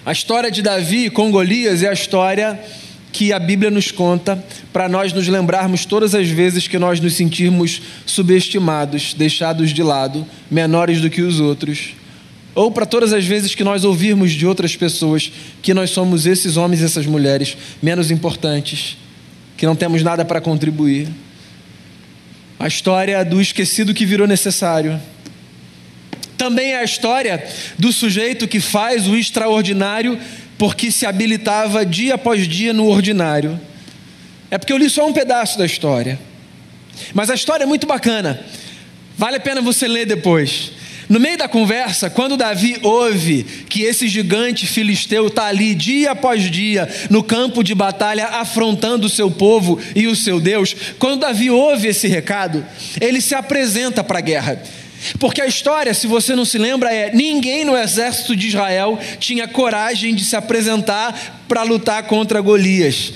A 0.06 0.14
história 0.14 0.50
de 0.50 0.62
Davi 0.62 1.10
com 1.10 1.30
Golias 1.30 1.84
é 1.84 1.90
a 1.90 1.94
história 1.94 2.58
que 3.16 3.32
a 3.32 3.40
Bíblia 3.40 3.72
nos 3.72 3.92
conta 3.92 4.44
para 4.74 4.90
nós 4.90 5.14
nos 5.14 5.26
lembrarmos 5.30 5.86
todas 5.86 6.14
as 6.14 6.28
vezes 6.28 6.68
que 6.68 6.78
nós 6.78 7.00
nos 7.00 7.14
sentirmos 7.14 7.82
subestimados, 8.06 9.14
deixados 9.14 9.70
de 9.70 9.82
lado, 9.82 10.28
menores 10.52 11.00
do 11.00 11.10
que 11.10 11.22
os 11.22 11.40
outros. 11.40 11.94
Ou 12.54 12.70
para 12.70 12.86
todas 12.86 13.14
as 13.14 13.24
vezes 13.24 13.56
que 13.56 13.64
nós 13.64 13.86
ouvirmos 13.86 14.34
de 14.34 14.46
outras 14.46 14.76
pessoas 14.76 15.32
que 15.62 15.74
nós 15.74 15.92
somos 15.92 16.26
esses 16.26 16.58
homens 16.58 16.82
e 16.82 16.84
essas 16.84 17.06
mulheres 17.06 17.56
menos 17.82 18.12
importantes 18.12 18.98
que 19.56 19.66
não 19.66 19.78
temos 19.78 20.04
nada 20.04 20.26
para 20.26 20.42
contribuir. 20.42 21.08
A 22.60 22.68
história 22.68 23.24
do 23.24 23.40
esquecido 23.40 23.94
que 23.94 24.06
virou 24.06 24.28
necessário. 24.28 25.00
Também 26.38 26.74
é 26.74 26.80
a 26.80 26.84
história 26.84 27.42
do 27.80 27.94
sujeito 27.94 28.46
que 28.46 28.60
faz 28.60 29.08
o 29.08 29.16
extraordinário 29.16 30.20
porque 30.58 30.92
se 30.92 31.06
habilitava 31.06 31.86
dia 31.86 32.16
após 32.16 32.48
dia 32.48 32.74
no 32.74 32.88
ordinário. 32.88 33.60
É 34.50 34.58
porque 34.58 34.72
eu 34.72 34.78
li 34.78 34.90
só 34.90 35.08
um 35.08 35.14
pedaço 35.14 35.58
da 35.58 35.66
história. 35.66 36.20
Mas 37.14 37.30
a 37.30 37.36
história 37.36 37.64
é 37.64 37.68
muito 37.68 37.86
bacana. 37.86 38.40
Vale 39.18 39.38
a 39.38 39.40
pena 39.40 39.62
você 39.62 39.88
ler 39.88 40.06
depois. 40.06 40.72
No 41.08 41.20
meio 41.20 41.38
da 41.38 41.48
conversa, 41.48 42.10
quando 42.10 42.36
Davi 42.36 42.78
ouve 42.82 43.44
que 43.70 43.84
esse 43.84 44.08
gigante 44.08 44.66
filisteu 44.66 45.28
está 45.28 45.46
ali 45.46 45.76
dia 45.76 46.12
após 46.12 46.50
dia 46.50 46.90
no 47.12 47.22
campo 47.22 47.64
de 47.64 47.76
batalha 47.76 48.26
afrontando 48.28 49.06
o 49.06 49.10
seu 49.10 49.30
povo 49.30 49.80
e 49.96 50.08
o 50.08 50.16
seu 50.16 50.40
Deus, 50.40 50.76
quando 50.98 51.20
Davi 51.20 51.52
ouve 51.52 51.90
esse 51.90 52.08
recado, 52.08 52.66
ele 53.00 53.22
se 53.22 53.36
apresenta 53.36 54.04
para 54.04 54.18
a 54.18 54.22
guerra. 54.22 54.64
Porque 55.20 55.42
a 55.42 55.48
história, 55.48 55.94
se 55.94 56.08
você 56.08 56.36
não 56.36 56.46
se 56.46 56.58
lembra, 56.58 56.94
é: 56.94 57.14
ninguém 57.14 57.66
no 57.66 57.78
exército 57.78 58.36
de 58.36 58.48
Israel 58.48 59.00
tinha 59.20 59.48
coragem 59.48 60.14
de 60.14 60.26
se 60.26 60.36
apresentar 60.36 61.44
para 61.48 61.64
lutar 61.64 62.04
contra 62.04 62.42
Golias 62.42 63.14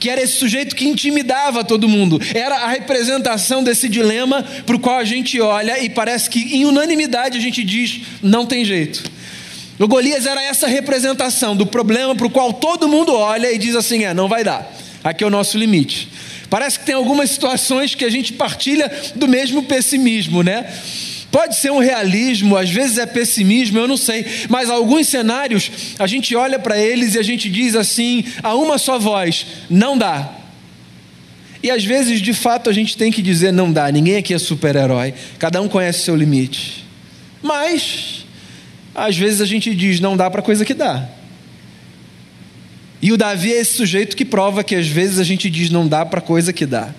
que 0.00 0.08
era 0.08 0.22
esse 0.22 0.32
sujeito 0.32 0.74
que 0.74 0.88
intimidava 0.88 1.62
todo 1.62 1.86
mundo. 1.86 2.18
Era 2.34 2.56
a 2.56 2.68
representação 2.68 3.62
desse 3.62 3.86
dilema 3.86 4.42
para 4.64 4.74
o 4.74 4.78
qual 4.78 4.96
a 4.96 5.04
gente 5.04 5.38
olha 5.38 5.78
e 5.78 5.90
parece 5.90 6.30
que 6.30 6.56
em 6.56 6.64
unanimidade 6.64 7.36
a 7.36 7.40
gente 7.40 7.62
diz: 7.62 8.00
não 8.22 8.46
tem 8.46 8.64
jeito. 8.64 9.04
O 9.78 9.86
Golias 9.86 10.26
era 10.26 10.42
essa 10.42 10.66
representação 10.66 11.54
do 11.54 11.66
problema 11.66 12.14
para 12.14 12.26
o 12.26 12.30
qual 12.30 12.52
todo 12.52 12.88
mundo 12.88 13.14
olha 13.14 13.52
e 13.52 13.58
diz 13.58 13.76
assim: 13.76 14.04
é, 14.04 14.14
não 14.14 14.26
vai 14.26 14.42
dar, 14.42 14.74
aqui 15.04 15.22
é 15.22 15.26
o 15.26 15.30
nosso 15.30 15.58
limite. 15.58 16.08
Parece 16.48 16.80
que 16.80 16.86
tem 16.86 16.94
algumas 16.94 17.30
situações 17.30 17.94
que 17.94 18.04
a 18.04 18.10
gente 18.10 18.32
partilha 18.32 18.90
do 19.14 19.28
mesmo 19.28 19.62
pessimismo, 19.62 20.42
né? 20.42 20.66
Pode 21.30 21.56
ser 21.56 21.70
um 21.70 21.78
realismo, 21.78 22.56
às 22.56 22.68
vezes 22.70 22.98
é 22.98 23.06
pessimismo, 23.06 23.78
eu 23.78 23.86
não 23.86 23.96
sei, 23.96 24.26
mas 24.48 24.68
alguns 24.68 25.06
cenários 25.06 25.70
a 25.98 26.06
gente 26.06 26.34
olha 26.34 26.58
para 26.58 26.76
eles 26.76 27.14
e 27.14 27.18
a 27.18 27.22
gente 27.22 27.48
diz 27.48 27.76
assim, 27.76 28.24
a 28.42 28.54
uma 28.54 28.78
só 28.78 28.98
voz: 28.98 29.46
não 29.68 29.96
dá. 29.96 30.36
E 31.62 31.70
às 31.70 31.84
vezes, 31.84 32.20
de 32.20 32.32
fato, 32.32 32.70
a 32.70 32.72
gente 32.72 32.96
tem 32.96 33.12
que 33.12 33.22
dizer: 33.22 33.52
não 33.52 33.72
dá, 33.72 33.90
ninguém 33.92 34.16
aqui 34.16 34.34
é 34.34 34.38
super-herói, 34.38 35.14
cada 35.38 35.60
um 35.60 35.68
conhece 35.68 36.00
seu 36.00 36.16
limite. 36.16 36.84
Mas, 37.42 38.24
às 38.94 39.16
vezes 39.16 39.40
a 39.40 39.46
gente 39.46 39.74
diz: 39.74 40.00
não 40.00 40.16
dá 40.16 40.30
para 40.30 40.42
coisa 40.42 40.64
que 40.64 40.74
dá. 40.74 41.08
E 43.02 43.12
o 43.12 43.16
Davi 43.16 43.52
é 43.52 43.60
esse 43.60 43.74
sujeito 43.74 44.16
que 44.16 44.24
prova 44.24 44.62
que 44.62 44.74
às 44.74 44.86
vezes 44.86 45.18
a 45.18 45.24
gente 45.24 45.48
diz 45.48 45.70
não 45.70 45.88
dá 45.88 46.04
para 46.04 46.20
coisa 46.20 46.52
que 46.52 46.66
dá. 46.66 46.92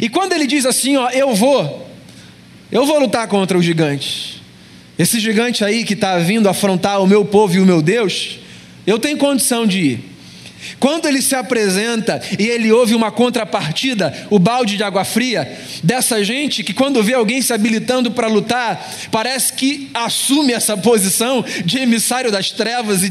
E 0.00 0.08
quando 0.08 0.32
ele 0.32 0.46
diz 0.46 0.64
assim, 0.64 0.96
ó, 0.96 1.10
eu 1.10 1.34
vou, 1.34 1.89
eu 2.70 2.86
vou 2.86 2.98
lutar 2.98 3.26
contra 3.28 3.58
o 3.58 3.62
gigante. 3.62 4.40
Esse 4.98 5.18
gigante 5.18 5.64
aí 5.64 5.84
que 5.84 5.94
está 5.94 6.18
vindo 6.18 6.48
afrontar 6.48 7.02
o 7.02 7.06
meu 7.06 7.24
povo 7.24 7.56
e 7.56 7.60
o 7.60 7.66
meu 7.66 7.80
Deus, 7.80 8.38
eu 8.86 8.98
tenho 8.98 9.16
condição 9.16 9.66
de 9.66 9.80
ir. 9.80 10.04
Quando 10.78 11.06
ele 11.06 11.22
se 11.22 11.34
apresenta 11.34 12.20
e 12.38 12.46
ele 12.46 12.70
ouve 12.72 12.94
uma 12.94 13.10
contrapartida, 13.10 14.26
o 14.30 14.38
balde 14.38 14.76
de 14.76 14.82
água 14.82 15.04
fria, 15.04 15.50
dessa 15.82 16.22
gente 16.24 16.62
que, 16.62 16.72
quando 16.72 17.02
vê 17.02 17.14
alguém 17.14 17.42
se 17.42 17.52
habilitando 17.52 18.10
para 18.10 18.26
lutar, 18.26 18.88
parece 19.10 19.52
que 19.52 19.90
assume 19.94 20.52
essa 20.52 20.76
posição 20.76 21.44
de 21.64 21.78
emissário 21.78 22.30
das 22.30 22.50
trevas 22.50 23.02
e 23.02 23.08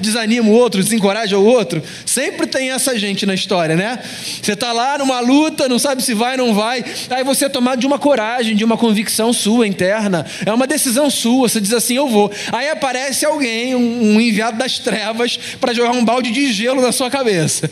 desanima 0.00 0.48
o 0.48 0.52
outro, 0.52 0.82
desencoraja 0.82 1.38
o 1.38 1.44
outro. 1.44 1.82
Sempre 2.06 2.46
tem 2.46 2.70
essa 2.70 2.98
gente 2.98 3.26
na 3.26 3.34
história, 3.34 3.76
né? 3.76 3.98
Você 4.42 4.52
está 4.52 4.72
lá 4.72 4.98
numa 4.98 5.20
luta, 5.20 5.68
não 5.68 5.78
sabe 5.78 6.02
se 6.02 6.14
vai 6.14 6.38
ou 6.38 6.46
não 6.46 6.54
vai, 6.54 6.84
aí 7.10 7.24
você 7.24 7.46
é 7.46 7.48
tomado 7.48 7.80
de 7.80 7.86
uma 7.86 7.98
coragem, 7.98 8.56
de 8.56 8.64
uma 8.64 8.76
convicção 8.76 9.32
sua 9.32 9.66
interna, 9.66 10.26
é 10.44 10.52
uma 10.52 10.66
decisão 10.66 11.10
sua, 11.10 11.48
você 11.48 11.60
diz 11.60 11.72
assim: 11.72 11.96
eu 11.96 12.08
vou. 12.08 12.30
Aí 12.52 12.68
aparece 12.68 13.24
alguém, 13.24 13.74
um 13.74 14.20
enviado 14.20 14.58
das 14.58 14.78
trevas, 14.78 15.38
para 15.60 15.72
jogar 15.72 15.92
um 15.92 16.04
balde 16.04 16.30
de 16.30 16.52
gelo 16.52 16.83
na 16.84 16.92
sua 16.92 17.10
cabeça. 17.10 17.70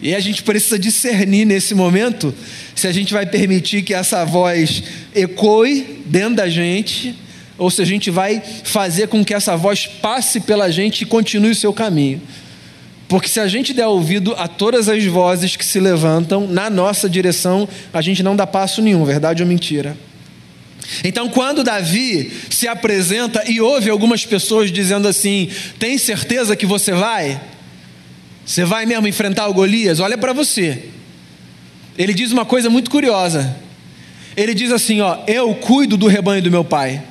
E 0.00 0.14
a 0.14 0.20
gente 0.20 0.42
precisa 0.42 0.78
discernir 0.78 1.44
nesse 1.44 1.74
momento 1.74 2.32
se 2.74 2.86
a 2.86 2.92
gente 2.92 3.12
vai 3.12 3.26
permitir 3.26 3.82
que 3.82 3.92
essa 3.92 4.24
voz 4.24 4.82
ecoe 5.14 6.02
dentro 6.06 6.36
da 6.36 6.48
gente, 6.48 7.14
ou 7.56 7.70
se 7.70 7.82
a 7.82 7.84
gente 7.84 8.10
vai 8.10 8.40
fazer 8.62 9.08
com 9.08 9.24
que 9.24 9.34
essa 9.34 9.56
voz 9.56 9.86
passe 9.86 10.40
pela 10.40 10.70
gente 10.70 11.02
e 11.02 11.06
continue 11.06 11.50
o 11.50 11.54
seu 11.54 11.72
caminho. 11.72 12.22
Porque 13.08 13.28
se 13.28 13.40
a 13.40 13.48
gente 13.48 13.72
der 13.72 13.86
ouvido 13.86 14.34
a 14.36 14.46
todas 14.46 14.88
as 14.88 15.04
vozes 15.04 15.56
que 15.56 15.64
se 15.64 15.80
levantam 15.80 16.46
na 16.46 16.70
nossa 16.70 17.08
direção, 17.08 17.68
a 17.92 18.00
gente 18.00 18.22
não 18.22 18.36
dá 18.36 18.46
passo 18.46 18.80
nenhum, 18.80 19.04
verdade 19.04 19.42
ou 19.42 19.48
mentira? 19.48 19.96
Então, 21.04 21.28
quando 21.28 21.62
Davi 21.62 22.32
se 22.50 22.66
apresenta 22.66 23.44
e 23.50 23.60
ouve 23.60 23.90
algumas 23.90 24.24
pessoas 24.24 24.72
dizendo 24.72 25.06
assim: 25.06 25.50
Tem 25.78 25.98
certeza 25.98 26.56
que 26.56 26.66
você 26.66 26.92
vai? 26.92 27.40
Você 28.44 28.64
vai 28.64 28.86
mesmo 28.86 29.06
enfrentar 29.06 29.48
o 29.48 29.54
Golias? 29.54 30.00
Olha 30.00 30.16
para 30.16 30.32
você. 30.32 30.84
Ele 31.96 32.14
diz 32.14 32.32
uma 32.32 32.44
coisa 32.46 32.70
muito 32.70 32.90
curiosa. 32.90 33.56
Ele 34.36 34.54
diz 34.54 34.72
assim: 34.72 35.00
Ó, 35.00 35.18
eu 35.26 35.54
cuido 35.54 35.96
do 35.96 36.06
rebanho 36.06 36.42
do 36.42 36.50
meu 36.50 36.64
pai. 36.64 37.02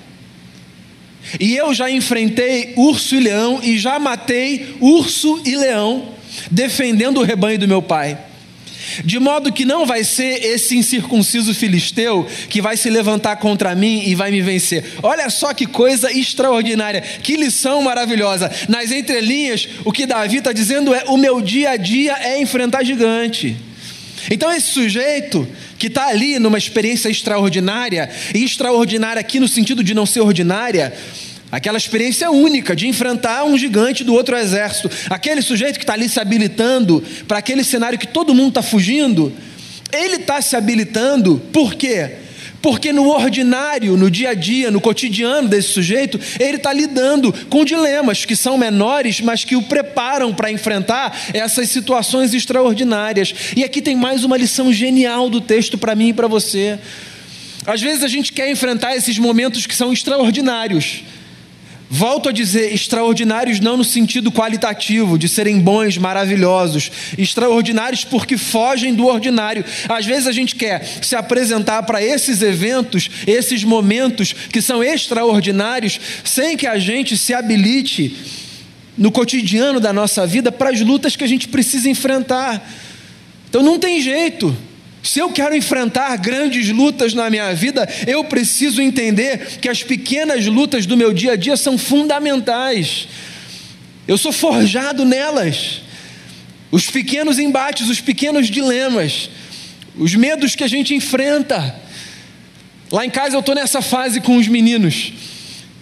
E 1.40 1.56
eu 1.56 1.74
já 1.74 1.92
enfrentei 1.92 2.74
urso 2.76 3.16
e 3.16 3.20
leão 3.20 3.60
e 3.62 3.78
já 3.78 4.00
matei 4.00 4.78
urso 4.80 5.42
e 5.46 5.56
leão, 5.56 6.10
defendendo 6.50 7.20
o 7.20 7.24
rebanho 7.24 7.60
do 7.60 7.68
meu 7.68 7.82
pai. 7.82 8.18
De 9.04 9.20
modo 9.20 9.52
que 9.52 9.66
não 9.66 9.86
vai 9.86 10.04
ser 10.04 10.44
esse 10.44 10.76
incircunciso 10.76 11.54
filisteu 11.54 12.28
que 12.50 12.62
vai 12.62 12.78
se 12.78 12.90
levantar 12.90 13.38
contra 13.38 13.76
mim 13.76 14.04
e 14.06 14.16
vai 14.16 14.32
me 14.32 14.42
vencer. 14.42 14.84
Olha 15.04 15.30
só 15.30 15.54
que 15.54 15.66
coisa 15.66 16.12
extraordinária, 16.12 17.02
que 17.02 17.36
lição 17.36 17.82
maravilhosa. 17.82 18.52
Nas 18.68 18.92
entrelinhas, 18.92 19.68
o 19.84 19.92
que 19.92 20.06
Davi 20.06 20.38
está 20.38 20.52
dizendo 20.52 20.94
é: 20.94 21.04
o 21.08 21.18
meu 21.18 21.42
dia 21.42 21.72
a 21.72 21.78
dia 21.78 22.16
é 22.20 22.42
enfrentar 22.42 22.84
gigante. 22.84 23.56
Então 24.30 24.52
esse 24.52 24.68
sujeito 24.68 25.48
que 25.78 25.88
está 25.88 26.08
ali 26.08 26.40
numa 26.40 26.58
experiência 26.58 27.10
extraordinária, 27.10 28.10
e 28.34 28.44
extraordinária 28.44 29.20
aqui 29.20 29.40
no 29.40 29.48
sentido 29.48 29.84
de 29.84 29.94
não 29.94 30.06
ser 30.06 30.22
ordinária, 30.22 30.94
aquela 31.52 31.78
experiência 31.78 32.30
única 32.30 32.76
de 32.76 32.88
enfrentar 32.88 33.46
um 33.46 33.58
gigante 33.58 34.04
do 34.04 34.14
outro 34.14 34.36
exército, 34.36 34.90
aquele 35.10 35.42
sujeito 35.42 35.78
que 35.78 35.84
está 35.84 35.94
ali 35.94 36.10
se 36.10 36.20
habilitando 36.20 37.04
para 37.28 37.38
aquele 37.38 37.64
cenário 37.64 37.98
que 37.98 38.08
todo 38.08 38.34
mundo 38.34 38.50
está 38.50 38.62
fugindo, 38.62 39.32
ele 39.92 40.18
está 40.18 40.42
se 40.42 40.56
habilitando, 40.56 41.42
por 41.52 41.76
quê? 41.76 42.12
Porque 42.62 42.92
no 42.92 43.08
ordinário, 43.08 43.96
no 43.96 44.10
dia 44.10 44.32
a 44.32 44.34
dia, 44.34 44.72
no 44.72 44.82
cotidiano 44.82 45.48
desse 45.48 45.70
sujeito, 45.70 46.20
ele 46.40 46.58
está 46.58 46.74
lidando 46.74 47.32
com 47.50 47.64
dilemas 47.64 48.26
que 48.26 48.36
são 48.36 48.58
menores, 48.58 49.22
mas 49.22 49.44
que 49.46 49.56
o 49.56 49.62
preparam 49.62 50.34
para 50.34 50.52
enfrentar 50.52 51.16
essas 51.34 51.70
situações 51.70 52.34
extraordinárias. 52.34 53.34
E 53.56 53.64
aqui 53.64 53.82
tem 53.82 53.96
mais 53.96 54.24
uma 54.24 54.36
lição 54.36 54.74
genial 54.74 55.30
do 55.30 55.40
texto 55.40 55.78
para 55.78 55.96
mim 55.96 56.10
e 56.10 56.14
para 56.14 56.28
você. 56.28 56.80
Às 57.66 57.82
vezes 57.82 58.04
a 58.04 58.08
gente 58.08 58.34
quer 58.34 58.50
enfrentar 58.50 58.96
esses 58.96 59.18
momentos 59.20 59.66
que 59.68 59.76
são 59.76 59.94
extraordinários, 59.94 61.04
Volto 61.90 62.28
a 62.28 62.34
dizer, 62.34 62.74
extraordinários 62.74 63.62
não 63.62 63.78
no 63.78 63.84
sentido 63.84 64.30
qualitativo, 64.30 65.18
de 65.18 65.30
serem 65.30 65.60
bons, 65.60 65.98
maravilhosos. 65.98 66.92
Extraordinários 67.18 68.04
porque 68.04 68.38
fogem 68.38 68.94
do 68.94 69.06
ordinário. 69.06 69.64
Às 69.88 70.06
vezes 70.06 70.28
a 70.28 70.34
gente 70.34 70.56
quer 70.56 70.86
se 71.02 71.16
apresentar 71.16 71.84
para 71.84 72.04
esses 72.04 72.42
eventos, 72.42 73.10
esses 73.26 73.64
momentos 73.64 74.34
que 74.34 74.62
são 74.62 74.84
extraordinários, 74.84 76.00
sem 76.26 76.58
que 76.58 76.68
a 76.68 76.78
gente 76.78 77.18
se 77.18 77.34
habilite 77.34 78.16
no 78.98 79.10
cotidiano 79.12 79.80
da 79.80 79.94
nossa 79.94 80.28
vida 80.28 80.52
para 80.52 80.72
as 80.72 80.82
lutas 80.82 81.16
que 81.16 81.24
a 81.24 81.28
gente 81.28 81.48
precisa 81.48 81.90
enfrentar. 81.90 82.70
Então 83.50 83.64
não 83.64 83.80
tem 83.80 84.02
jeito. 84.02 84.56
Se 85.08 85.20
eu 85.20 85.32
quero 85.32 85.56
enfrentar 85.56 86.18
grandes 86.18 86.68
lutas 86.68 87.14
na 87.14 87.30
minha 87.30 87.54
vida, 87.56 87.88
eu 88.06 88.26
preciso 88.26 88.82
entender 88.82 89.58
que 89.62 89.70
as 89.70 89.82
pequenas 89.82 90.46
lutas 90.48 90.86
do 90.86 90.98
meu 90.98 91.14
dia 91.14 91.32
a 91.32 91.36
dia 91.38 91.56
são 91.56 91.78
fundamentais. 91.78 93.08
Eu 94.06 94.18
sou 94.18 94.34
forjado 94.34 95.06
nelas. 95.06 95.82
Os 96.70 96.90
pequenos 96.90 97.40
embates, 97.40 97.90
os 97.90 98.02
pequenos 98.02 98.50
dilemas, 98.50 99.30
os 99.96 100.14
medos 100.14 100.56
que 100.56 100.64
a 100.66 100.68
gente 100.68 100.94
enfrenta. 100.94 101.80
Lá 102.92 103.06
em 103.06 103.10
casa 103.10 103.38
eu 103.38 103.40
estou 103.40 103.56
nessa 103.56 103.82
fase 103.82 104.20
com 104.20 104.36
os 104.36 104.50
meninos. 104.50 105.14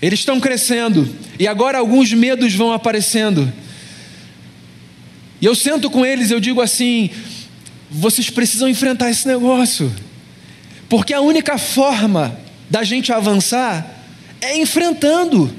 Eles 0.04 0.20
estão 0.20 0.40
crescendo 0.40 1.10
e 1.40 1.48
agora 1.48 1.80
alguns 1.80 2.14
medos 2.14 2.54
vão 2.54 2.72
aparecendo. 2.72 3.52
E 5.42 5.46
eu 5.48 5.56
sento 5.56 5.90
com 5.90 6.06
eles, 6.06 6.30
eu 6.30 6.40
digo 6.40 6.62
assim: 6.62 7.10
vocês 7.90 8.30
precisam 8.30 8.68
enfrentar 8.68 9.10
esse 9.10 9.28
negócio. 9.28 9.94
Porque 10.90 11.14
a 11.14 11.22
única 11.22 11.58
forma 11.58 12.38
da 12.70 12.84
gente 12.84 13.12
avançar 13.12 13.86
é 14.42 14.58
enfrentando. 14.58 15.54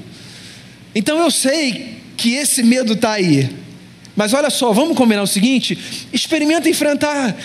Então 0.93 1.19
eu 1.19 1.29
sei 1.29 1.97
que 2.15 2.33
esse 2.35 2.63
medo 2.63 2.93
está 2.93 3.13
aí. 3.13 3.49
Mas 4.15 4.33
olha 4.33 4.49
só, 4.49 4.73
vamos 4.73 4.97
combinar 4.97 5.21
o 5.21 5.27
seguinte: 5.27 5.77
experimenta 6.11 6.69
enfrentar. 6.69 7.35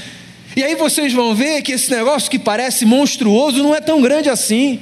E 0.56 0.62
aí 0.62 0.74
vocês 0.74 1.12
vão 1.12 1.34
ver 1.34 1.62
que 1.62 1.72
esse 1.72 1.90
negócio 1.90 2.30
que 2.30 2.38
parece 2.38 2.84
monstruoso 2.84 3.62
não 3.62 3.74
é 3.74 3.80
tão 3.80 4.00
grande 4.00 4.28
assim. 4.28 4.80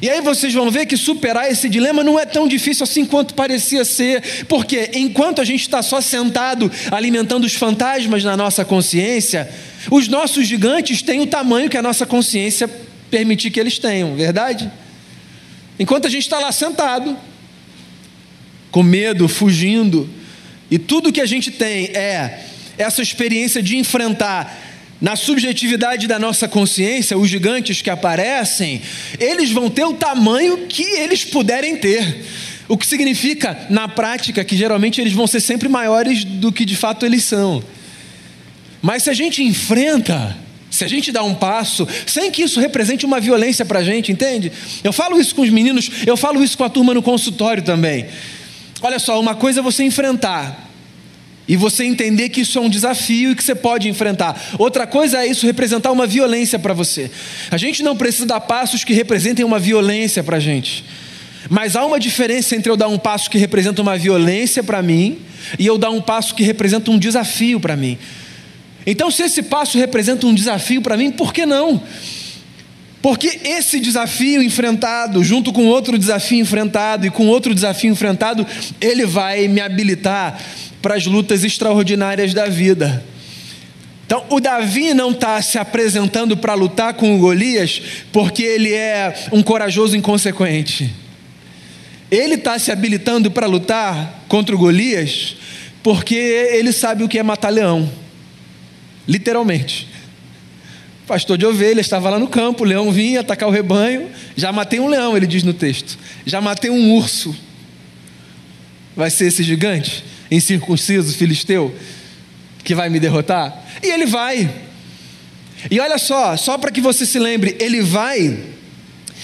E 0.00 0.10
aí 0.10 0.20
vocês 0.20 0.52
vão 0.52 0.70
ver 0.70 0.84
que 0.84 0.96
superar 0.96 1.50
esse 1.50 1.68
dilema 1.68 2.04
não 2.04 2.18
é 2.18 2.26
tão 2.26 2.46
difícil 2.46 2.84
assim 2.84 3.06
quanto 3.06 3.32
parecia 3.32 3.84
ser, 3.84 4.44
porque 4.46 4.90
enquanto 4.94 5.40
a 5.40 5.44
gente 5.44 5.62
está 5.62 5.82
só 5.82 6.02
sentado 6.02 6.70
alimentando 6.90 7.44
os 7.44 7.54
fantasmas 7.54 8.22
na 8.22 8.36
nossa 8.36 8.64
consciência, 8.64 9.48
os 9.90 10.06
nossos 10.06 10.46
gigantes 10.46 11.00
têm 11.00 11.20
o 11.20 11.26
tamanho 11.26 11.70
que 11.70 11.78
a 11.78 11.82
nossa 11.82 12.04
consciência 12.04 12.68
permitir 13.10 13.50
que 13.50 13.58
eles 13.58 13.78
tenham, 13.78 14.14
verdade? 14.14 14.70
Enquanto 15.78 16.06
a 16.06 16.10
gente 16.10 16.22
está 16.22 16.38
lá 16.38 16.52
sentado, 16.52 17.16
com 18.70 18.82
medo, 18.82 19.26
fugindo, 19.28 20.08
e 20.70 20.78
tudo 20.78 21.12
que 21.12 21.20
a 21.22 21.26
gente 21.26 21.50
tem 21.50 21.86
é 21.86 22.44
essa 22.76 23.00
experiência 23.00 23.62
de 23.62 23.78
enfrentar 23.78 24.65
na 25.00 25.14
subjetividade 25.14 26.06
da 26.06 26.18
nossa 26.18 26.48
consciência, 26.48 27.18
os 27.18 27.28
gigantes 27.28 27.82
que 27.82 27.90
aparecem, 27.90 28.80
eles 29.18 29.50
vão 29.50 29.68
ter 29.68 29.84
o 29.84 29.92
tamanho 29.92 30.66
que 30.66 30.82
eles 30.82 31.24
puderem 31.24 31.76
ter. 31.76 32.24
O 32.68 32.76
que 32.76 32.86
significa, 32.86 33.66
na 33.70 33.86
prática, 33.86 34.44
que 34.44 34.56
geralmente 34.56 35.00
eles 35.00 35.12
vão 35.12 35.26
ser 35.26 35.40
sempre 35.40 35.68
maiores 35.68 36.24
do 36.24 36.50
que 36.50 36.64
de 36.64 36.74
fato 36.74 37.04
eles 37.06 37.24
são. 37.24 37.62
Mas 38.82 39.04
se 39.04 39.10
a 39.10 39.14
gente 39.14 39.42
enfrenta, 39.42 40.36
se 40.70 40.84
a 40.84 40.88
gente 40.88 41.12
dá 41.12 41.22
um 41.22 41.34
passo, 41.34 41.86
sem 42.06 42.30
que 42.30 42.42
isso 42.42 42.58
represente 42.58 43.06
uma 43.06 43.20
violência 43.20 43.64
para 43.64 43.80
a 43.80 43.84
gente, 43.84 44.10
entende? 44.10 44.50
Eu 44.82 44.92
falo 44.92 45.20
isso 45.20 45.34
com 45.34 45.42
os 45.42 45.50
meninos, 45.50 45.90
eu 46.06 46.16
falo 46.16 46.42
isso 46.42 46.56
com 46.56 46.64
a 46.64 46.68
turma 46.68 46.92
no 46.92 47.02
consultório 47.02 47.62
também. 47.62 48.06
Olha 48.82 48.98
só, 48.98 49.18
uma 49.20 49.34
coisa 49.34 49.60
é 49.60 49.62
você 49.62 49.84
enfrentar, 49.84 50.65
e 51.48 51.56
você 51.56 51.84
entender 51.84 52.28
que 52.28 52.40
isso 52.40 52.58
é 52.58 52.60
um 52.60 52.68
desafio 52.68 53.30
e 53.30 53.34
que 53.34 53.44
você 53.44 53.54
pode 53.54 53.88
enfrentar. 53.88 54.54
Outra 54.58 54.86
coisa 54.86 55.22
é 55.22 55.26
isso 55.26 55.46
representar 55.46 55.92
uma 55.92 56.06
violência 56.06 56.58
para 56.58 56.74
você. 56.74 57.10
A 57.50 57.56
gente 57.56 57.82
não 57.82 57.96
precisa 57.96 58.26
dar 58.26 58.40
passos 58.40 58.84
que 58.84 58.92
representem 58.92 59.44
uma 59.44 59.58
violência 59.58 60.24
para 60.24 60.38
a 60.38 60.40
gente. 60.40 60.84
Mas 61.48 61.76
há 61.76 61.84
uma 61.84 62.00
diferença 62.00 62.56
entre 62.56 62.70
eu 62.70 62.76
dar 62.76 62.88
um 62.88 62.98
passo 62.98 63.30
que 63.30 63.38
representa 63.38 63.80
uma 63.80 63.96
violência 63.96 64.64
para 64.64 64.82
mim 64.82 65.18
e 65.58 65.66
eu 65.66 65.78
dar 65.78 65.90
um 65.90 66.00
passo 66.00 66.34
que 66.34 66.42
representa 66.42 66.90
um 66.90 66.98
desafio 66.98 67.60
para 67.60 67.76
mim. 67.76 67.96
Então, 68.84 69.10
se 69.10 69.22
esse 69.22 69.42
passo 69.42 69.78
representa 69.78 70.26
um 70.26 70.34
desafio 70.34 70.82
para 70.82 70.96
mim, 70.96 71.10
por 71.10 71.32
que 71.32 71.46
não? 71.46 71.82
Porque 73.02 73.40
esse 73.44 73.78
desafio 73.78 74.42
enfrentado, 74.42 75.22
junto 75.22 75.52
com 75.52 75.66
outro 75.66 75.96
desafio 75.96 76.40
enfrentado 76.40 77.06
e 77.06 77.10
com 77.10 77.28
outro 77.28 77.54
desafio 77.54 77.90
enfrentado, 77.90 78.44
ele 78.80 79.06
vai 79.06 79.46
me 79.46 79.60
habilitar 79.60 80.40
para 80.80 80.94
as 80.94 81.06
lutas 81.06 81.44
extraordinárias 81.44 82.32
da 82.32 82.46
vida. 82.46 83.04
Então, 84.06 84.24
o 84.30 84.38
Davi 84.38 84.94
não 84.94 85.10
está 85.10 85.42
se 85.42 85.58
apresentando 85.58 86.36
para 86.36 86.54
lutar 86.54 86.94
com 86.94 87.16
o 87.16 87.18
Golias 87.18 87.82
porque 88.12 88.44
ele 88.44 88.72
é 88.72 89.26
um 89.32 89.42
corajoso 89.42 89.96
inconsequente. 89.96 90.94
Ele 92.08 92.34
está 92.34 92.56
se 92.56 92.70
habilitando 92.70 93.32
para 93.32 93.48
lutar 93.48 94.24
contra 94.28 94.54
o 94.54 94.58
Golias 94.58 95.36
porque 95.82 96.14
ele 96.14 96.72
sabe 96.72 97.02
o 97.02 97.08
que 97.08 97.18
é 97.18 97.22
matar 97.22 97.48
leão. 97.48 97.90
Literalmente. 99.08 99.88
pastor 101.04 101.36
de 101.36 101.46
ovelhas 101.46 101.86
estava 101.86 102.10
lá 102.10 102.18
no 102.18 102.28
campo, 102.28 102.62
o 102.64 102.66
leão 102.66 102.92
vinha 102.92 103.20
atacar 103.20 103.48
o 103.48 103.52
rebanho. 103.52 104.08
Já 104.36 104.52
matei 104.52 104.78
um 104.78 104.86
leão, 104.86 105.16
ele 105.16 105.26
diz 105.26 105.42
no 105.42 105.52
texto. 105.52 105.98
Já 106.24 106.40
matei 106.40 106.70
um 106.70 106.94
urso. 106.94 107.34
Vai 108.96 109.10
ser 109.10 109.26
esse 109.26 109.42
gigante? 109.42 110.04
Incircunciso 110.30 111.16
filisteu 111.16 111.74
que 112.64 112.74
vai 112.74 112.88
me 112.88 112.98
derrotar? 112.98 113.64
E 113.82 113.88
ele 113.88 114.06
vai. 114.06 114.50
E 115.70 115.80
olha 115.80 115.98
só, 115.98 116.36
só 116.36 116.58
para 116.58 116.70
que 116.70 116.80
você 116.80 117.06
se 117.06 117.18
lembre, 117.18 117.56
ele 117.58 117.80
vai, 117.80 118.38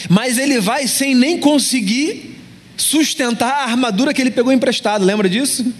mas 0.09 0.39
ele 0.39 0.61
vai 0.61 0.87
sem 0.87 1.15
nem 1.15 1.39
conseguir 1.39 2.39
sustentar 2.77 3.53
a 3.53 3.65
armadura 3.65 4.13
que 4.13 4.21
ele 4.21 4.31
pegou 4.31 4.53
emprestado, 4.53 5.05
lembra 5.05 5.29
disso? 5.29 5.73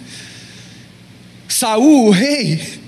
Saul, 1.47 2.07
o 2.07 2.09
rei, 2.09 2.79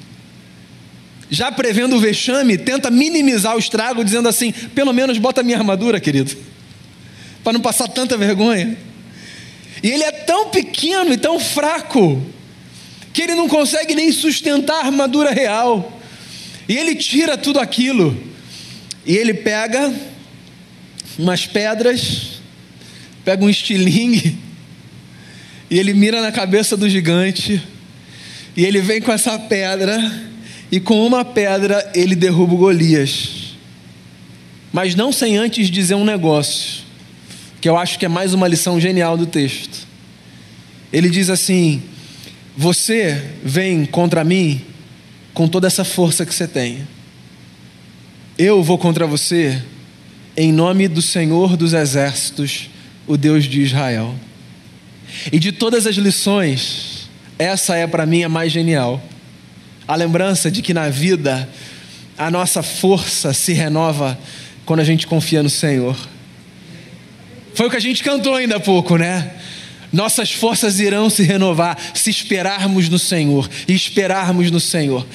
já 1.29 1.51
prevendo 1.51 1.95
o 1.95 1.99
vexame, 1.99 2.57
tenta 2.57 2.89
minimizar 2.89 3.55
o 3.55 3.59
estrago, 3.59 4.03
dizendo 4.03 4.29
assim: 4.29 4.51
pelo 4.51 4.93
menos 4.93 5.17
bota 5.17 5.43
minha 5.43 5.57
armadura, 5.57 5.99
querido, 5.99 6.35
para 7.43 7.53
não 7.53 7.61
passar 7.61 7.87
tanta 7.87 8.17
vergonha. 8.17 8.77
E 9.83 9.89
ele 9.89 10.03
é 10.03 10.11
tão 10.11 10.49
pequeno 10.49 11.13
e 11.13 11.17
tão 11.17 11.39
fraco 11.39 12.21
que 13.13 13.21
ele 13.21 13.35
não 13.35 13.47
consegue 13.47 13.95
nem 13.95 14.11
sustentar 14.11 14.75
a 14.75 14.85
armadura 14.87 15.31
real. 15.31 16.01
E 16.67 16.75
ele 16.75 16.95
tira 16.95 17.37
tudo 17.37 17.59
aquilo. 17.59 18.17
E 19.05 19.15
ele 19.15 19.33
pega 19.33 19.93
umas 21.17 21.45
pedras, 21.45 22.41
pega 23.23 23.43
um 23.43 23.49
estilingue, 23.49 24.37
e 25.69 25.79
ele 25.79 25.93
mira 25.93 26.21
na 26.21 26.31
cabeça 26.31 26.75
do 26.75 26.89
gigante. 26.89 27.61
E 28.57 28.65
ele 28.65 28.81
vem 28.81 29.01
com 29.01 29.11
essa 29.11 29.37
pedra, 29.37 29.97
e 30.71 30.79
com 30.79 31.05
uma 31.05 31.23
pedra 31.23 31.91
ele 31.93 32.15
derruba 32.15 32.53
o 32.53 32.57
Golias. 32.57 33.55
Mas 34.73 34.95
não 34.95 35.11
sem 35.11 35.37
antes 35.37 35.69
dizer 35.69 35.95
um 35.95 36.03
negócio 36.03 36.84
que 37.61 37.69
eu 37.69 37.77
acho 37.77 37.97
que 37.97 38.05
é 38.05 38.09
mais 38.09 38.33
uma 38.33 38.47
lição 38.47 38.79
genial 38.79 39.17
do 39.17 39.25
texto. 39.25 39.87
Ele 40.91 41.09
diz 41.09 41.29
assim: 41.29 41.81
Você 42.57 43.31
vem 43.43 43.85
contra 43.85 44.23
mim 44.23 44.61
com 45.33 45.47
toda 45.47 45.67
essa 45.67 45.83
força 45.83 46.25
que 46.25 46.33
você 46.33 46.47
tem. 46.47 46.87
Eu 48.37 48.63
vou 48.63 48.77
contra 48.77 49.05
você 49.07 49.61
em 50.37 50.51
nome 50.51 50.87
do 50.87 51.01
Senhor 51.01 51.55
dos 51.55 51.73
Exércitos, 51.73 52.69
o 53.07 53.15
Deus 53.15 53.45
de 53.45 53.61
Israel. 53.61 54.13
E 55.31 55.39
de 55.39 55.51
todas 55.51 55.87
as 55.87 55.95
lições, 55.95 57.09
essa 57.39 57.75
é 57.75 57.87
para 57.87 58.05
mim 58.05 58.23
a 58.23 58.29
mais 58.29 58.51
genial. 58.51 59.01
A 59.87 59.95
lembrança 59.95 60.49
de 60.49 60.61
que 60.61 60.73
na 60.73 60.89
vida 60.89 61.47
a 62.17 62.31
nossa 62.31 62.63
força 62.63 63.33
se 63.33 63.53
renova 63.53 64.17
quando 64.65 64.79
a 64.79 64.83
gente 64.83 65.05
confia 65.05 65.43
no 65.43 65.49
Senhor. 65.49 65.95
Foi 67.55 67.67
o 67.67 67.69
que 67.69 67.77
a 67.77 67.81
gente 67.81 68.03
cantou 68.03 68.35
ainda 68.35 68.57
há 68.57 68.59
pouco, 68.59 68.97
né? 68.97 69.31
Nossas 69.95 70.29
forças 70.29 70.81
irão 70.81 71.09
se 71.09 71.23
renovar 71.23 71.77
se 71.93 72.09
esperarmos 72.09 72.89
no 72.89 72.99
Senhor 72.99 73.49
e 73.65 73.73
esperarmos 73.73 74.51
no 74.51 74.59
Senhor. 74.59 75.07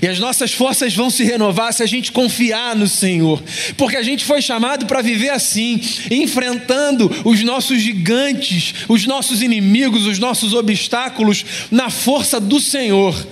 E 0.00 0.06
as 0.06 0.20
nossas 0.20 0.52
forças 0.52 0.94
vão 0.94 1.10
se 1.10 1.24
renovar 1.24 1.72
se 1.72 1.82
a 1.82 1.86
gente 1.86 2.12
confiar 2.12 2.76
no 2.76 2.86
Senhor, 2.86 3.42
porque 3.76 3.96
a 3.96 4.02
gente 4.02 4.24
foi 4.24 4.40
chamado 4.40 4.86
para 4.86 5.02
viver 5.02 5.30
assim, 5.30 5.80
enfrentando 6.08 7.10
os 7.24 7.42
nossos 7.42 7.80
gigantes, 7.80 8.74
os 8.86 9.04
nossos 9.04 9.42
inimigos, 9.42 10.06
os 10.06 10.20
nossos 10.20 10.54
obstáculos 10.54 11.44
na 11.68 11.90
força 11.90 12.38
do 12.38 12.60
Senhor. 12.60 13.26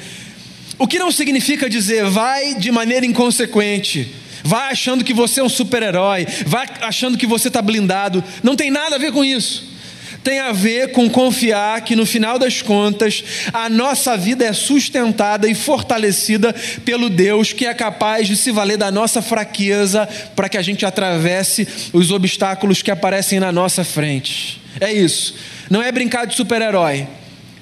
O 0.76 0.88
que 0.88 0.98
não 0.98 1.12
significa 1.12 1.70
dizer 1.70 2.04
vai 2.06 2.56
de 2.56 2.72
maneira 2.72 3.06
inconsequente, 3.06 4.12
vai 4.46 4.70
achando 4.70 5.04
que 5.04 5.12
você 5.12 5.40
é 5.40 5.44
um 5.44 5.48
super-herói, 5.48 6.26
vai 6.46 6.66
achando 6.80 7.18
que 7.18 7.26
você 7.26 7.48
está 7.48 7.60
blindado. 7.60 8.22
Não 8.42 8.54
tem 8.54 8.70
nada 8.70 8.96
a 8.96 8.98
ver 8.98 9.12
com 9.12 9.24
isso. 9.24 9.74
Tem 10.22 10.40
a 10.40 10.50
ver 10.50 10.90
com 10.90 11.08
confiar 11.08 11.80
que 11.82 11.94
no 11.94 12.04
final 12.04 12.36
das 12.38 12.60
contas 12.60 13.22
a 13.52 13.68
nossa 13.68 14.16
vida 14.16 14.44
é 14.44 14.52
sustentada 14.52 15.48
e 15.48 15.54
fortalecida 15.54 16.52
pelo 16.84 17.08
Deus 17.08 17.52
que 17.52 17.64
é 17.64 17.72
capaz 17.72 18.26
de 18.26 18.36
se 18.36 18.50
valer 18.50 18.76
da 18.76 18.90
nossa 18.90 19.22
fraqueza 19.22 20.08
para 20.34 20.48
que 20.48 20.56
a 20.56 20.62
gente 20.62 20.84
atravesse 20.84 21.68
os 21.92 22.10
obstáculos 22.10 22.82
que 22.82 22.90
aparecem 22.90 23.38
na 23.38 23.52
nossa 23.52 23.84
frente. 23.84 24.60
É 24.80 24.92
isso. 24.92 25.34
Não 25.70 25.80
é 25.80 25.92
brincar 25.92 26.26
de 26.26 26.34
super-herói. 26.34 27.06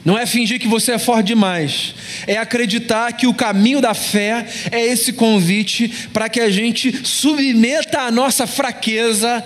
Não 0.04 0.18
é 0.18 0.26
fingir 0.26 0.60
que 0.60 0.68
você 0.68 0.92
é 0.92 0.98
forte 0.98 1.28
demais, 1.28 1.94
é 2.26 2.36
acreditar 2.36 3.10
que 3.12 3.26
o 3.26 3.32
caminho 3.32 3.80
da 3.80 3.94
fé 3.94 4.46
é 4.70 4.84
esse 4.84 5.14
convite 5.14 5.88
para 6.12 6.28
que 6.28 6.40
a 6.40 6.50
gente 6.50 7.06
submeta 7.06 8.00
a 8.00 8.10
nossa 8.10 8.46
fraqueza 8.46 9.42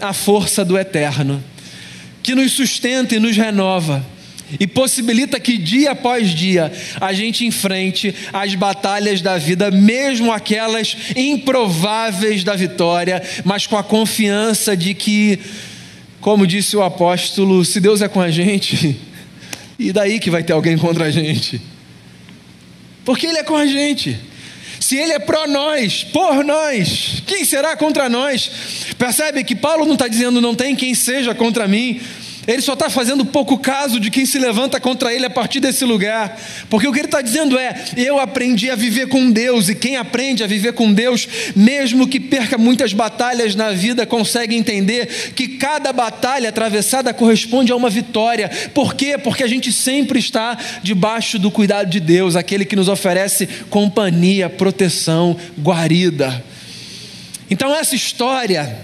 à 0.00 0.14
força 0.14 0.64
do 0.64 0.78
eterno, 0.78 1.44
que 2.22 2.34
nos 2.34 2.52
sustenta 2.52 3.14
e 3.14 3.20
nos 3.20 3.36
renova 3.36 4.04
e 4.58 4.66
possibilita 4.66 5.38
que 5.38 5.58
dia 5.58 5.90
após 5.90 6.30
dia 6.30 6.72
a 7.00 7.12
gente 7.12 7.44
enfrente 7.44 8.14
as 8.32 8.54
batalhas 8.54 9.20
da 9.20 9.36
vida, 9.36 9.70
mesmo 9.70 10.32
aquelas 10.32 10.96
improváveis 11.14 12.42
da 12.42 12.56
vitória, 12.56 13.22
mas 13.44 13.66
com 13.66 13.76
a 13.76 13.82
confiança 13.82 14.74
de 14.74 14.94
que, 14.94 15.38
como 16.20 16.46
disse 16.46 16.76
o 16.76 16.82
apóstolo, 16.82 17.62
se 17.62 17.78
Deus 17.78 18.00
é 18.00 18.08
com 18.08 18.20
a 18.20 18.30
gente, 18.30 18.96
e 19.78 19.92
daí 19.92 20.18
que 20.18 20.30
vai 20.30 20.42
ter 20.42 20.52
alguém 20.52 20.76
contra 20.76 21.04
a 21.04 21.10
gente? 21.10 21.60
Porque 23.04 23.26
Ele 23.26 23.38
é 23.38 23.42
com 23.42 23.56
a 23.56 23.66
gente. 23.66 24.18
Se 24.80 24.96
Ele 24.96 25.12
é 25.12 25.18
pró 25.18 25.46
nós, 25.46 26.04
por 26.04 26.44
nós, 26.44 27.22
quem 27.26 27.44
será 27.44 27.76
contra 27.76 28.08
nós? 28.08 28.50
Percebe 28.98 29.44
que 29.44 29.54
Paulo 29.54 29.84
não 29.84 29.94
está 29.94 30.08
dizendo 30.08 30.40
não 30.40 30.54
tem 30.54 30.74
quem 30.74 30.94
seja 30.94 31.34
contra 31.34 31.68
mim, 31.68 32.00
ele 32.48 32.62
só 32.62 32.72
está 32.72 32.88
fazendo 32.88 33.26
pouco 33.26 33.58
caso 33.58 34.00
de 34.00 34.10
quem 34.10 34.24
se 34.24 34.38
levanta 34.38 34.80
contra 34.80 35.12
ele 35.12 35.26
a 35.26 35.30
partir 35.30 35.60
desse 35.60 35.84
lugar. 35.84 36.40
Porque 36.70 36.88
o 36.88 36.92
que 36.92 37.00
ele 37.00 37.06
está 37.06 37.20
dizendo 37.20 37.58
é: 37.58 37.84
eu 37.94 38.18
aprendi 38.18 38.70
a 38.70 38.74
viver 38.74 39.08
com 39.08 39.30
Deus, 39.30 39.68
e 39.68 39.74
quem 39.74 39.96
aprende 39.96 40.42
a 40.42 40.46
viver 40.46 40.72
com 40.72 40.90
Deus, 40.90 41.28
mesmo 41.54 42.08
que 42.08 42.18
perca 42.18 42.56
muitas 42.56 42.94
batalhas 42.94 43.54
na 43.54 43.72
vida, 43.72 44.06
consegue 44.06 44.56
entender 44.56 45.32
que 45.34 45.46
cada 45.58 45.92
batalha 45.92 46.48
atravessada 46.48 47.12
corresponde 47.12 47.70
a 47.70 47.76
uma 47.76 47.90
vitória. 47.90 48.50
Por 48.72 48.94
quê? 48.94 49.18
Porque 49.18 49.44
a 49.44 49.48
gente 49.48 49.70
sempre 49.70 50.18
está 50.18 50.56
debaixo 50.82 51.38
do 51.38 51.50
cuidado 51.50 51.90
de 51.90 52.00
Deus, 52.00 52.34
aquele 52.34 52.64
que 52.64 52.76
nos 52.76 52.88
oferece 52.88 53.46
companhia, 53.68 54.48
proteção, 54.48 55.36
guarida. 55.60 56.42
Então, 57.50 57.76
essa 57.76 57.94
história 57.94 58.74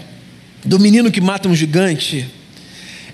do 0.63 0.79
menino 0.79 1.11
que 1.11 1.23
mata 1.23 1.49
um 1.49 1.57
gigante 1.57 2.44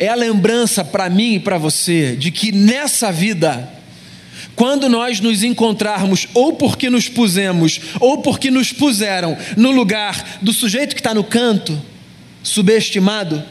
é 0.01 0.09
a 0.09 0.15
lembrança 0.15 0.83
para 0.83 1.11
mim 1.11 1.35
e 1.35 1.41
para 1.41 1.59
você 1.59 2.17
de 2.17 2.31
que 2.31 2.51
nessa 2.51 3.13
vida, 3.13 3.71
quando 4.57 4.89
nós 4.89 5.21
nos 5.21 5.43
encontrarmos, 5.43 6.27
ou 6.33 6.55
porque 6.55 6.89
nos 6.89 7.07
pusemos, 7.07 7.81
ou 8.01 8.23
porque 8.23 8.51
nos 8.51 8.73
puseram 8.73 9.37
no 9.59 9.71
lugar 9.71 10.39
do 10.41 10.55
sujeito 10.55 10.95
que 10.95 11.01
está 11.01 11.13
no 11.13 11.23
canto, 11.23 11.81
subestimado, 12.43 13.45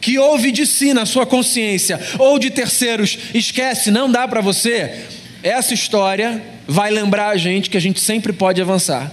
que 0.00 0.16
ouve 0.16 0.52
de 0.52 0.64
si 0.64 0.94
na 0.94 1.04
sua 1.04 1.26
consciência, 1.26 2.00
ou 2.20 2.38
de 2.38 2.50
terceiros, 2.50 3.18
esquece, 3.34 3.90
não 3.90 4.08
dá 4.08 4.28
para 4.28 4.40
você, 4.40 5.06
essa 5.42 5.74
história 5.74 6.40
vai 6.68 6.92
lembrar 6.92 7.30
a 7.30 7.36
gente 7.36 7.68
que 7.68 7.76
a 7.76 7.80
gente 7.80 8.00
sempre 8.00 8.32
pode 8.32 8.62
avançar. 8.62 9.12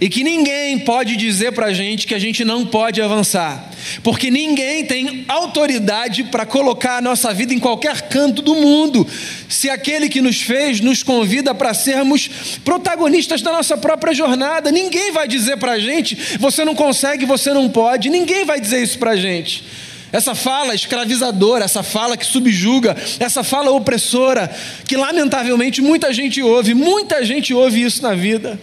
E 0.00 0.08
que 0.08 0.24
ninguém 0.24 0.78
pode 0.78 1.16
dizer 1.16 1.52
para 1.52 1.66
a 1.66 1.72
gente 1.72 2.06
que 2.06 2.14
a 2.14 2.18
gente 2.18 2.44
não 2.44 2.64
pode 2.64 3.00
avançar, 3.00 3.70
porque 4.02 4.30
ninguém 4.30 4.84
tem 4.84 5.24
autoridade 5.28 6.24
para 6.24 6.46
colocar 6.46 6.96
a 6.96 7.00
nossa 7.00 7.32
vida 7.34 7.52
em 7.52 7.58
qualquer 7.58 8.02
canto 8.08 8.40
do 8.42 8.54
mundo, 8.54 9.06
se 9.48 9.68
aquele 9.68 10.08
que 10.08 10.20
nos 10.20 10.40
fez 10.40 10.80
nos 10.80 11.02
convida 11.02 11.54
para 11.54 11.74
sermos 11.74 12.28
protagonistas 12.64 13.42
da 13.42 13.52
nossa 13.52 13.76
própria 13.76 14.14
jornada. 14.14 14.72
Ninguém 14.72 15.12
vai 15.12 15.28
dizer 15.28 15.58
para 15.58 15.72
a 15.72 15.78
gente, 15.78 16.16
você 16.38 16.64
não 16.64 16.74
consegue, 16.74 17.26
você 17.26 17.52
não 17.52 17.68
pode, 17.68 18.08
ninguém 18.08 18.44
vai 18.44 18.60
dizer 18.60 18.82
isso 18.82 18.98
para 18.98 19.12
a 19.12 19.16
gente. 19.16 19.62
Essa 20.10 20.34
fala 20.34 20.74
escravizadora, 20.74 21.64
essa 21.64 21.82
fala 21.82 22.18
que 22.18 22.26
subjuga, 22.26 22.94
essa 23.18 23.42
fala 23.42 23.70
opressora, 23.70 24.54
que 24.86 24.96
lamentavelmente 24.96 25.80
muita 25.80 26.12
gente 26.12 26.42
ouve, 26.42 26.74
muita 26.74 27.24
gente 27.24 27.54
ouve 27.54 27.82
isso 27.82 28.02
na 28.02 28.14
vida. 28.14 28.60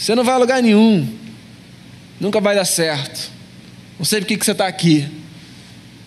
Você 0.00 0.14
não 0.14 0.24
vai 0.24 0.34
a 0.34 0.38
lugar 0.38 0.62
nenhum. 0.62 1.06
Nunca 2.18 2.40
vai 2.40 2.54
dar 2.54 2.64
certo. 2.64 3.30
Não 3.98 4.04
sei 4.06 4.20
por 4.20 4.26
que 4.26 4.42
você 4.42 4.52
está 4.52 4.66
aqui. 4.66 5.06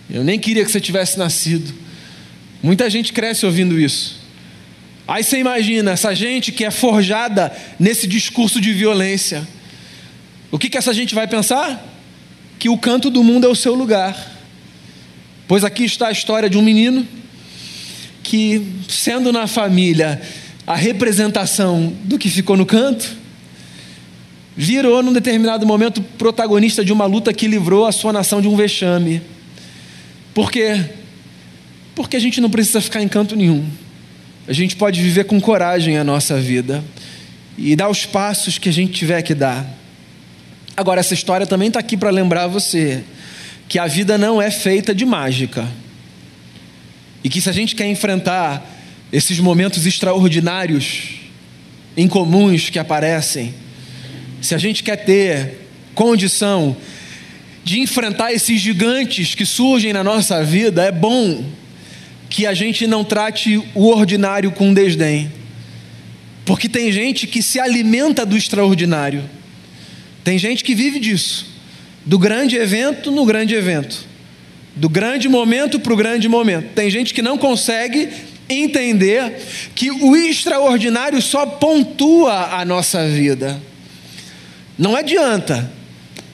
Eu 0.10 0.24
nem 0.24 0.40
queria 0.40 0.66
que 0.66 0.72
você 0.72 0.82
tivesse 0.82 1.16
nascido. 1.20 1.72
Muita 2.64 2.90
gente 2.90 3.14
cresce 3.14 3.46
ouvindo 3.46 3.80
isso. 3.80 4.20
Aí 5.08 5.24
você 5.24 5.38
imagina 5.38 5.92
essa 5.92 6.16
gente 6.16 6.52
que 6.52 6.66
é 6.66 6.72
forjada 6.72 7.56
nesse 7.80 8.08
discurso 8.08 8.60
de 8.60 8.74
violência. 8.74 9.48
O 10.50 10.58
que, 10.58 10.72
que 10.72 10.78
essa 10.78 10.92
gente 10.92 11.14
vai 11.14 11.28
pensar? 11.28 11.88
Que 12.58 12.70
o 12.70 12.78
canto 12.80 13.12
do 13.12 13.24
mundo 13.24 13.46
é 13.46 13.50
o 13.50 13.56
seu 13.56 13.76
lugar. 13.76 14.18
Pois 15.48 15.64
aqui 15.64 15.84
está 15.84 16.08
a 16.08 16.12
história 16.12 16.50
de 16.50 16.58
um 16.58 16.64
menino 16.64 17.08
que, 18.24 18.66
sendo 18.90 19.32
na 19.32 19.46
família 19.46 20.20
a 20.66 20.76
representação 20.76 21.96
do 22.06 22.18
que 22.18 22.28
ficou 22.28 22.58
no 22.58 22.66
canto, 22.66 23.22
virou, 24.56 25.02
num 25.02 25.14
determinado 25.14 25.66
momento, 25.66 26.02
protagonista 26.02 26.84
de 26.86 26.94
uma 26.94 27.06
luta 27.06 27.34
que 27.34 27.48
livrou 27.48 27.86
a 27.86 27.92
sua 27.92 28.14
nação 28.14 28.42
de 28.42 28.48
um 28.48 28.56
vexame. 28.56 29.22
Por 30.34 30.52
quê? 30.52 30.84
Porque 31.96 32.16
a 32.16 32.20
gente 32.20 32.40
não 32.40 32.50
precisa 32.50 32.82
ficar 32.82 33.02
em 33.02 33.08
canto 33.08 33.36
nenhum. 33.36 33.66
A 34.48 34.54
gente 34.54 34.76
pode 34.76 35.02
viver 35.02 35.26
com 35.26 35.40
coragem 35.40 35.98
a 35.98 36.04
nossa 36.04 36.40
vida 36.40 36.84
e 37.58 37.76
dar 37.76 37.90
os 37.90 38.06
passos 38.06 38.58
que 38.58 38.70
a 38.70 38.74
gente 38.74 38.94
tiver 38.94 39.22
que 39.22 39.34
dar. 39.34 39.66
Agora, 40.76 41.00
essa 41.00 41.14
história 41.14 41.46
também 41.46 41.68
está 41.68 41.80
aqui 41.80 41.96
para 41.96 42.10
lembrar 42.10 42.48
você 42.48 43.04
que 43.70 43.78
a 43.80 43.88
vida 43.88 44.18
não 44.18 44.42
é 44.42 44.52
feita 44.52 44.94
de 44.94 45.06
mágica. 45.06 45.68
E 47.24 47.30
que 47.30 47.40
se 47.40 47.50
a 47.50 47.54
gente 47.54 47.76
quer 47.76 47.88
enfrentar 47.88 48.70
esses 49.12 49.40
momentos 49.40 49.86
extraordinários, 49.86 51.20
incomuns 51.96 52.70
que 52.70 52.80
aparecem, 52.80 53.54
se 54.44 54.54
a 54.54 54.58
gente 54.58 54.84
quer 54.84 54.98
ter 54.98 55.58
condição 55.96 56.76
de 57.64 57.80
enfrentar 57.80 58.34
esses 58.34 58.60
gigantes 58.60 59.34
que 59.34 59.46
surgem 59.46 59.94
na 59.94 60.04
nossa 60.04 60.44
vida, 60.44 60.84
é 60.84 60.92
bom 60.92 61.46
que 62.30 62.46
a 62.46 62.54
gente 62.54 62.86
não 62.86 63.06
trate 63.06 63.64
o 63.74 63.88
ordinário 63.88 64.52
com 64.52 64.74
desdém. 64.74 65.32
Porque 66.44 66.68
tem 66.68 66.92
gente 66.92 67.26
que 67.26 67.42
se 67.42 67.58
alimenta 67.58 68.26
do 68.26 68.36
extraordinário. 68.36 69.24
Tem 70.26 70.38
gente 70.38 70.62
que 70.62 70.76
vive 70.76 71.00
disso. 71.00 71.46
Do 72.06 72.20
grande 72.20 72.58
evento 72.58 73.12
no 73.12 73.26
grande 73.26 73.56
evento. 73.56 74.06
Do 74.76 74.90
grande 74.90 75.30
momento 75.30 75.80
para 75.80 75.94
o 75.94 75.96
grande 75.96 76.28
momento. 76.28 76.74
Tem 76.74 76.90
gente 76.90 77.14
que 77.14 77.22
não 77.22 77.38
consegue 77.38 78.10
entender 78.50 79.38
que 79.74 79.90
o 79.90 80.18
extraordinário 80.18 81.22
só 81.22 81.46
pontua 81.46 82.58
a 82.60 82.66
nossa 82.66 83.08
vida. 83.08 83.58
Não 84.78 84.96
adianta 84.96 85.72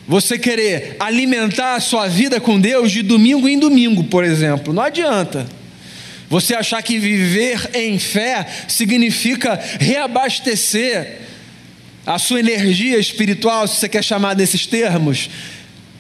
você 0.08 0.39
querer 0.39 0.95
alimentar 0.99 1.75
a 1.75 1.80
sua 1.80 2.08
vida 2.08 2.39
com 2.39 2.60
Deus 2.60 2.91
de 2.91 3.04
domingo 3.04 3.47
em 3.47 3.60
domingo, 3.60 4.04
por 4.06 4.23
exemplo. 4.23 4.73
Não 4.73 4.82
adianta. 4.82 5.45
Você 6.30 6.56
achar 6.56 6.82
que 6.82 6.99
viver 6.99 7.69
em 7.73 7.97
fé 7.99 8.45
significa 8.67 9.60
reabastecer 9.80 11.21
a 12.06 12.17
sua 12.17 12.39
energia 12.39 12.97
espiritual, 12.97 13.67
se 13.67 13.75
você 13.75 13.89
quer 13.89 14.04
chamar 14.04 14.34
desses 14.34 14.65
termos, 14.65 15.30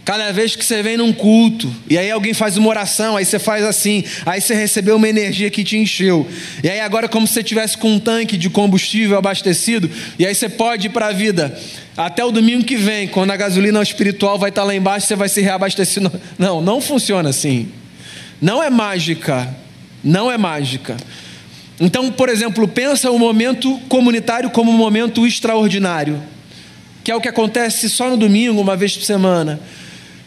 Cada 0.05 0.31
vez 0.31 0.55
que 0.55 0.65
você 0.65 0.81
vem 0.81 0.97
num 0.97 1.13
culto, 1.13 1.71
e 1.87 1.97
aí 1.97 2.09
alguém 2.09 2.33
faz 2.33 2.57
uma 2.57 2.67
oração, 2.67 3.15
aí 3.15 3.23
você 3.23 3.37
faz 3.37 3.63
assim, 3.63 4.03
aí 4.25 4.41
você 4.41 4.55
recebeu 4.55 4.95
uma 4.95 5.07
energia 5.07 5.51
que 5.51 5.63
te 5.63 5.77
encheu. 5.77 6.27
E 6.63 6.69
aí 6.69 6.79
agora, 6.79 7.07
como 7.07 7.27
se 7.27 7.33
você 7.33 7.43
tivesse 7.43 7.77
com 7.77 7.93
um 7.93 7.99
tanque 7.99 8.35
de 8.35 8.49
combustível 8.49 9.17
abastecido, 9.17 9.89
e 10.17 10.25
aí 10.25 10.33
você 10.33 10.49
pode 10.49 10.87
ir 10.87 10.89
para 10.89 11.07
a 11.07 11.11
vida. 11.11 11.55
Até 11.95 12.25
o 12.25 12.31
domingo 12.31 12.63
que 12.63 12.75
vem, 12.75 13.07
quando 13.07 13.31
a 13.31 13.37
gasolina 13.37 13.81
espiritual 13.83 14.39
vai 14.39 14.49
estar 14.49 14.63
lá 14.63 14.73
embaixo, 14.73 15.05
você 15.05 15.15
vai 15.15 15.29
se 15.29 15.41
reabastecer. 15.41 16.01
Não, 16.37 16.59
não 16.59 16.81
funciona 16.81 17.29
assim. 17.29 17.67
Não 18.41 18.63
é 18.63 18.69
mágica. 18.69 19.53
Não 20.03 20.31
é 20.31 20.37
mágica. 20.37 20.97
Então, 21.79 22.11
por 22.11 22.29
exemplo, 22.29 22.67
pensa 22.67 23.11
o 23.11 23.19
momento 23.19 23.77
comunitário 23.87 24.49
como 24.49 24.71
um 24.71 24.77
momento 24.77 25.25
extraordinário, 25.25 26.21
que 27.03 27.11
é 27.11 27.15
o 27.15 27.21
que 27.21 27.27
acontece 27.27 27.89
só 27.89 28.09
no 28.09 28.17
domingo, 28.17 28.59
uma 28.59 28.75
vez 28.75 28.97
por 28.97 29.03
semana. 29.03 29.59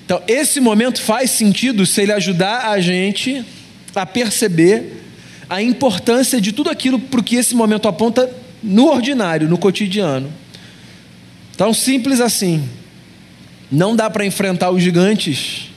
Então, 0.04 0.22
esse 0.26 0.60
momento 0.60 1.00
faz 1.00 1.30
sentido 1.30 1.86
se 1.86 2.02
ele 2.02 2.12
ajudar 2.12 2.70
a 2.70 2.80
gente 2.80 3.44
a 3.94 4.04
perceber 4.04 5.02
a 5.48 5.62
importância 5.62 6.40
de 6.40 6.52
tudo 6.52 6.70
aquilo 6.70 6.98
para 6.98 7.22
que 7.22 7.36
esse 7.36 7.54
momento 7.54 7.86
aponta 7.86 8.30
no 8.62 8.90
ordinário, 8.90 9.48
no 9.48 9.58
cotidiano. 9.58 10.32
Então, 11.54 11.72
simples 11.72 12.20
assim. 12.20 12.68
Não 13.70 13.96
dá 13.96 14.10
para 14.10 14.26
enfrentar 14.26 14.70
os 14.70 14.82
gigantes 14.82 15.72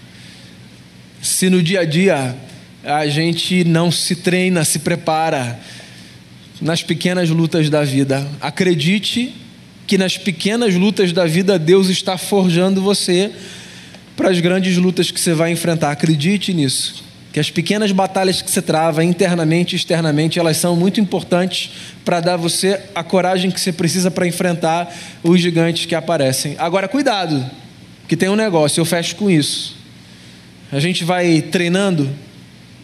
se 1.25 1.49
no 1.49 1.61
dia 1.61 1.79
a 1.79 1.85
dia 1.85 2.35
a 2.83 3.07
gente 3.07 3.63
não 3.63 3.91
se 3.91 4.15
treina, 4.15 4.63
se 4.63 4.79
prepara 4.79 5.59
nas 6.61 6.83
pequenas 6.83 7.29
lutas 7.29 7.69
da 7.69 7.83
vida. 7.83 8.25
Acredite 8.39 9.33
que 9.87 9.97
nas 9.97 10.17
pequenas 10.17 10.75
lutas 10.75 11.11
da 11.11 11.25
vida 11.25 11.57
Deus 11.57 11.89
está 11.89 12.17
forjando 12.17 12.81
você 12.81 13.31
para 14.15 14.29
as 14.29 14.39
grandes 14.39 14.77
lutas 14.77 15.11
que 15.11 15.19
você 15.19 15.33
vai 15.33 15.51
enfrentar. 15.51 15.91
Acredite 15.91 16.53
nisso. 16.53 17.03
Que 17.33 17.39
as 17.39 17.51
pequenas 17.51 17.91
batalhas 17.91 18.41
que 18.41 18.49
você 18.49 18.61
trava 18.61 19.03
internamente 19.03 19.75
e 19.75 19.75
externamente, 19.75 20.39
elas 20.39 20.55
são 20.55 20.75
muito 20.75 21.01
importantes 21.01 21.69
para 22.05 22.21
dar 22.21 22.37
você 22.37 22.79
a 22.95 23.03
coragem 23.03 23.51
que 23.51 23.59
você 23.59 23.73
precisa 23.73 24.09
para 24.09 24.25
enfrentar 24.25 24.95
os 25.21 25.41
gigantes 25.41 25.85
que 25.85 25.93
aparecem. 25.93 26.55
Agora, 26.57 26.87
cuidado, 26.87 27.45
que 28.07 28.15
tem 28.15 28.29
um 28.29 28.37
negócio, 28.37 28.79
eu 28.79 28.85
fecho 28.85 29.17
com 29.17 29.29
isso. 29.29 29.75
A 30.71 30.79
gente 30.79 31.03
vai 31.03 31.41
treinando 31.41 32.09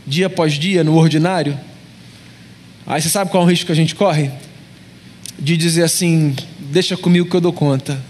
dia 0.06 0.28
após 0.28 0.54
dia 0.54 0.84
no 0.84 0.96
ordinário. 0.96 1.58
Aí 2.86 3.02
você 3.02 3.10
sabe 3.10 3.32
qual 3.32 3.44
é 3.44 3.46
o 3.46 3.50
risco 3.50 3.68
que 3.68 3.72
a 3.72 3.76
gente 3.76 3.96
corre? 3.96 4.30
De 5.40 5.56
dizer 5.56 5.84
assim: 5.84 6.36
deixa 6.60 6.98
comigo 6.98 7.30
que 7.30 7.36
eu 7.36 7.42
dou 7.42 7.54
conta. 7.54 8.02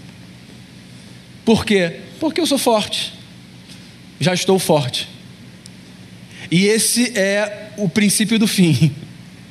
Por 1.44 1.64
quê? 1.64 2.00
Porque 2.22 2.40
eu 2.40 2.46
sou 2.46 2.56
forte. 2.56 3.12
Já 4.20 4.32
estou 4.32 4.56
forte. 4.56 5.08
E 6.52 6.66
esse 6.66 7.18
é 7.18 7.72
o 7.76 7.88
princípio 7.88 8.38
do 8.38 8.46
fim. 8.46 8.94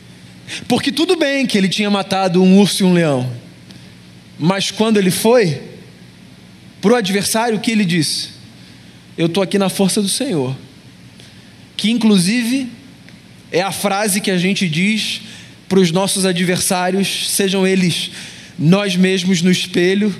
Porque 0.70 0.90
tudo 0.90 1.18
bem 1.18 1.46
que 1.46 1.58
ele 1.58 1.68
tinha 1.68 1.90
matado 1.90 2.42
um 2.42 2.58
urso 2.58 2.82
e 2.82 2.86
um 2.86 2.94
leão. 2.94 3.30
Mas 4.40 4.72
quando 4.72 4.96
ele 4.96 5.12
foi 5.12 5.62
para 6.80 6.94
o 6.94 6.96
adversário, 6.96 7.58
o 7.58 7.60
que 7.60 7.72
ele 7.72 7.84
disse? 7.84 8.30
Eu 9.18 9.26
estou 9.26 9.44
aqui 9.44 9.58
na 9.58 9.68
força 9.68 10.02
do 10.02 10.08
Senhor. 10.08 10.56
Que 11.76 11.92
inclusive 11.92 12.70
é 13.52 13.62
a 13.62 13.74
frase 13.74 14.22
que 14.22 14.32
a 14.32 14.38
gente 14.38 14.70
diz 14.70 15.24
para 15.68 15.82
os 15.82 15.92
nossos 15.92 16.26
adversários, 16.26 17.32
sejam 17.32 17.68
eles 17.68 18.12
nós 18.58 18.96
mesmos 18.96 19.42
no 19.42 19.52
espelho, 19.52 20.16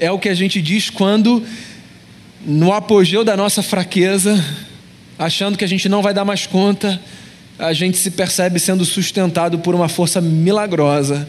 é 0.00 0.10
o 0.10 0.18
que 0.18 0.28
a 0.28 0.34
gente 0.34 0.60
diz 0.60 0.90
quando 0.90 1.46
no 2.44 2.72
apogeu 2.72 3.24
da 3.24 3.36
nossa 3.36 3.62
fraqueza, 3.62 4.44
achando 5.18 5.56
que 5.56 5.64
a 5.64 5.68
gente 5.68 5.88
não 5.88 6.02
vai 6.02 6.12
dar 6.12 6.24
mais 6.24 6.46
conta, 6.46 7.00
a 7.58 7.72
gente 7.72 7.96
se 7.96 8.10
percebe 8.10 8.58
sendo 8.58 8.84
sustentado 8.84 9.58
por 9.58 9.74
uma 9.74 9.88
força 9.88 10.20
milagrosa. 10.20 11.28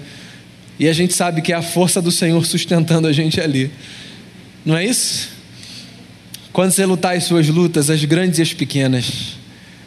E 0.80 0.88
a 0.88 0.94
gente 0.94 1.14
sabe 1.14 1.42
que 1.42 1.54
é 1.54 1.56
a 1.56 1.62
força 1.62 2.02
do 2.02 2.12
Senhor 2.12 2.44
sustentando 2.46 3.08
a 3.08 3.14
gente 3.14 3.40
ali. 3.40 3.70
Não 4.66 4.76
é 4.76 4.86
isso? 4.86 5.30
Quando 6.52 6.72
você 6.72 6.86
lutar 6.86 7.16
as 7.16 7.26
suas 7.26 7.48
lutas, 7.48 7.90
as 7.90 8.04
grandes 8.06 8.40
e 8.40 8.42
as 8.42 8.54
pequenas, 8.54 9.38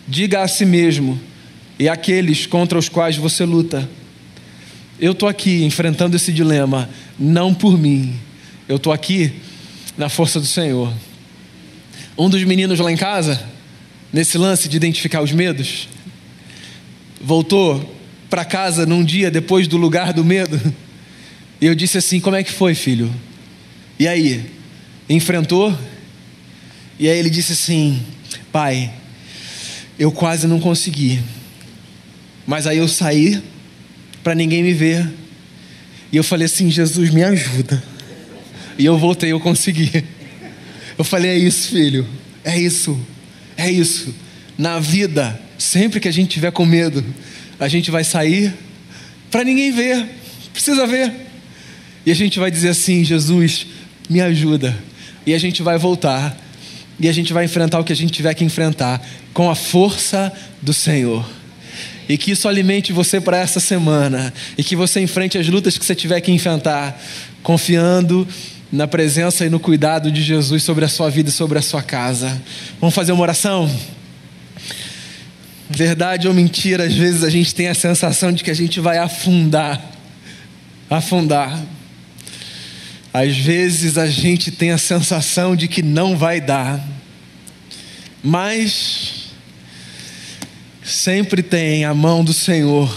diga 0.07 0.43
a 0.43 0.49
si 0.49 0.65
mesmo 0.65 1.21
e 1.79 1.89
àqueles 1.89 2.47
contra 2.47 2.79
os 2.79 2.89
quais 2.89 3.17
você 3.17 3.45
luta: 3.45 3.89
Eu 5.01 5.13
estou 5.13 5.29
aqui 5.29 5.65
enfrentando 5.65 6.15
esse 6.15 6.33
dilema, 6.33 6.89
não 7.19 7.53
por 7.53 7.77
mim, 7.79 8.15
eu 8.69 8.77
estou 8.77 8.93
aqui 8.93 9.33
na 9.97 10.09
força 10.09 10.39
do 10.39 10.47
Senhor. 10.47 10.93
Um 12.19 12.31
dos 12.31 12.43
meninos 12.45 12.81
lá 12.81 12.91
em 12.91 12.97
casa, 12.97 13.43
nesse 14.13 14.39
lance 14.39 14.69
de 14.69 14.77
identificar 14.77 15.21
os 15.21 15.33
medos, 15.33 15.89
voltou 17.21 17.95
para 18.31 18.45
casa 18.45 18.87
num 18.87 19.05
dia 19.05 19.31
depois 19.31 19.69
do 19.69 19.77
lugar 19.77 20.13
do 20.13 20.25
medo. 20.25 20.61
E 21.61 21.67
eu 21.67 21.75
disse 21.75 21.99
assim: 21.99 22.21
Como 22.21 22.37
é 22.37 22.43
que 22.43 22.51
foi, 22.53 22.75
filho? 22.75 23.13
E 23.99 24.09
aí? 24.09 24.45
Enfrentou? 25.09 25.77
E 26.99 27.09
aí 27.09 27.19
ele 27.19 27.31
disse 27.31 27.53
assim: 27.53 28.03
Pai, 28.51 28.91
eu 29.99 30.11
quase 30.11 30.47
não 30.47 30.61
consegui. 30.61 31.21
Mas 32.47 32.67
aí 32.67 32.79
eu 32.79 32.89
saí 32.89 33.43
para 34.23 34.35
ninguém 34.35 34.63
me 34.63 34.73
ver. 34.73 35.07
E 36.11 36.17
eu 36.17 36.25
falei 36.25 36.47
assim: 36.47 36.71
Jesus, 36.71 37.11
me 37.11 37.23
ajuda. 37.23 37.83
E 38.79 38.85
eu 38.85 38.97
voltei, 38.99 39.33
eu 39.33 39.41
consegui. 39.41 40.05
Eu 40.99 41.05
falei: 41.05 41.31
é 41.31 41.39
isso, 41.39 41.69
filho, 41.69 42.07
é 42.45 42.59
isso, 42.59 42.99
é 43.57 43.71
isso. 43.71 44.15
Na 44.57 44.79
vida, 44.79 45.39
sempre 45.59 46.01
que 46.01 46.09
a 46.09 46.13
gente 46.13 46.31
tiver 46.31 46.51
com 46.51 46.65
medo, 46.65 47.05
a 47.61 47.69
gente 47.69 47.91
vai 47.91 48.05
sair 48.05 48.53
para 49.31 49.45
ninguém 49.45 49.73
ver, 49.73 50.07
precisa 50.53 50.87
ver. 50.87 51.13
E 52.05 52.11
a 52.11 52.15
gente 52.15 52.39
vai 52.39 52.51
dizer 52.51 52.71
assim: 52.71 53.05
Jesus, 53.05 53.67
me 54.09 54.21
ajuda. 54.21 54.77
E 55.27 55.35
a 55.35 55.39
gente 55.39 55.63
vai 55.63 55.77
voltar. 55.77 56.41
E 56.99 57.09
a 57.09 57.13
gente 57.13 57.33
vai 57.33 57.45
enfrentar 57.45 57.79
o 57.79 57.85
que 57.85 57.93
a 57.93 57.97
gente 57.97 58.13
tiver 58.13 58.33
que 58.33 58.45
enfrentar 58.45 59.05
com 59.35 59.51
a 59.51 59.55
força 59.55 60.33
do 60.63 60.73
Senhor. 60.73 61.29
E 62.09 62.17
que 62.17 62.31
isso 62.31 62.49
alimente 62.49 62.93
você 62.93 63.21
para 63.21 63.37
essa 63.37 63.61
semana. 63.61 64.33
E 64.57 64.63
que 64.63 64.77
você 64.77 65.01
enfrente 65.01 65.37
as 65.37 65.49
lutas 65.49 65.77
que 65.77 65.85
você 65.85 65.95
tiver 65.95 66.21
que 66.21 66.31
enfrentar, 66.31 66.99
confiando 67.43 68.27
na 68.77 68.87
presença 68.87 69.45
e 69.45 69.49
no 69.49 69.59
cuidado 69.59 70.13
de 70.13 70.23
Jesus 70.23 70.63
sobre 70.63 70.85
a 70.85 70.89
sua 70.89 71.11
vida 71.11 71.31
e 71.31 71.33
sobre 71.33 71.59
a 71.59 71.63
sua 71.63 71.83
casa. 71.83 72.41
Vamos 72.79 72.95
fazer 72.95 73.13
uma 73.13 73.23
oração? 73.23 73.69
Verdade 75.69 76.29
ou 76.29 76.35
mentira, 76.35 76.85
às 76.85 76.95
vezes 76.95 77.25
a 77.25 77.31
gente 77.31 77.55
tem 77.55 77.69
a 77.69 77.75
sensação 77.75 78.31
de 78.31 78.45
que 78.45 78.51
a 78.51 78.55
gente 78.55 78.79
vai 78.79 78.99
afundar. 78.99 79.83
Afundar. 80.89 81.61
Às 83.13 83.37
vezes 83.37 83.97
a 83.97 84.07
gente 84.07 84.51
tem 84.51 84.71
a 84.71 84.79
sensação 84.79 85.57
de 85.57 85.67
que 85.67 85.83
não 85.83 86.17
vai 86.17 86.41
dar. 86.41 86.87
Mas 88.23 89.31
sempre 90.85 91.43
tem 91.43 91.85
a 91.85 91.95
mão 91.95 92.23
do 92.23 92.33
Senhor 92.33 92.95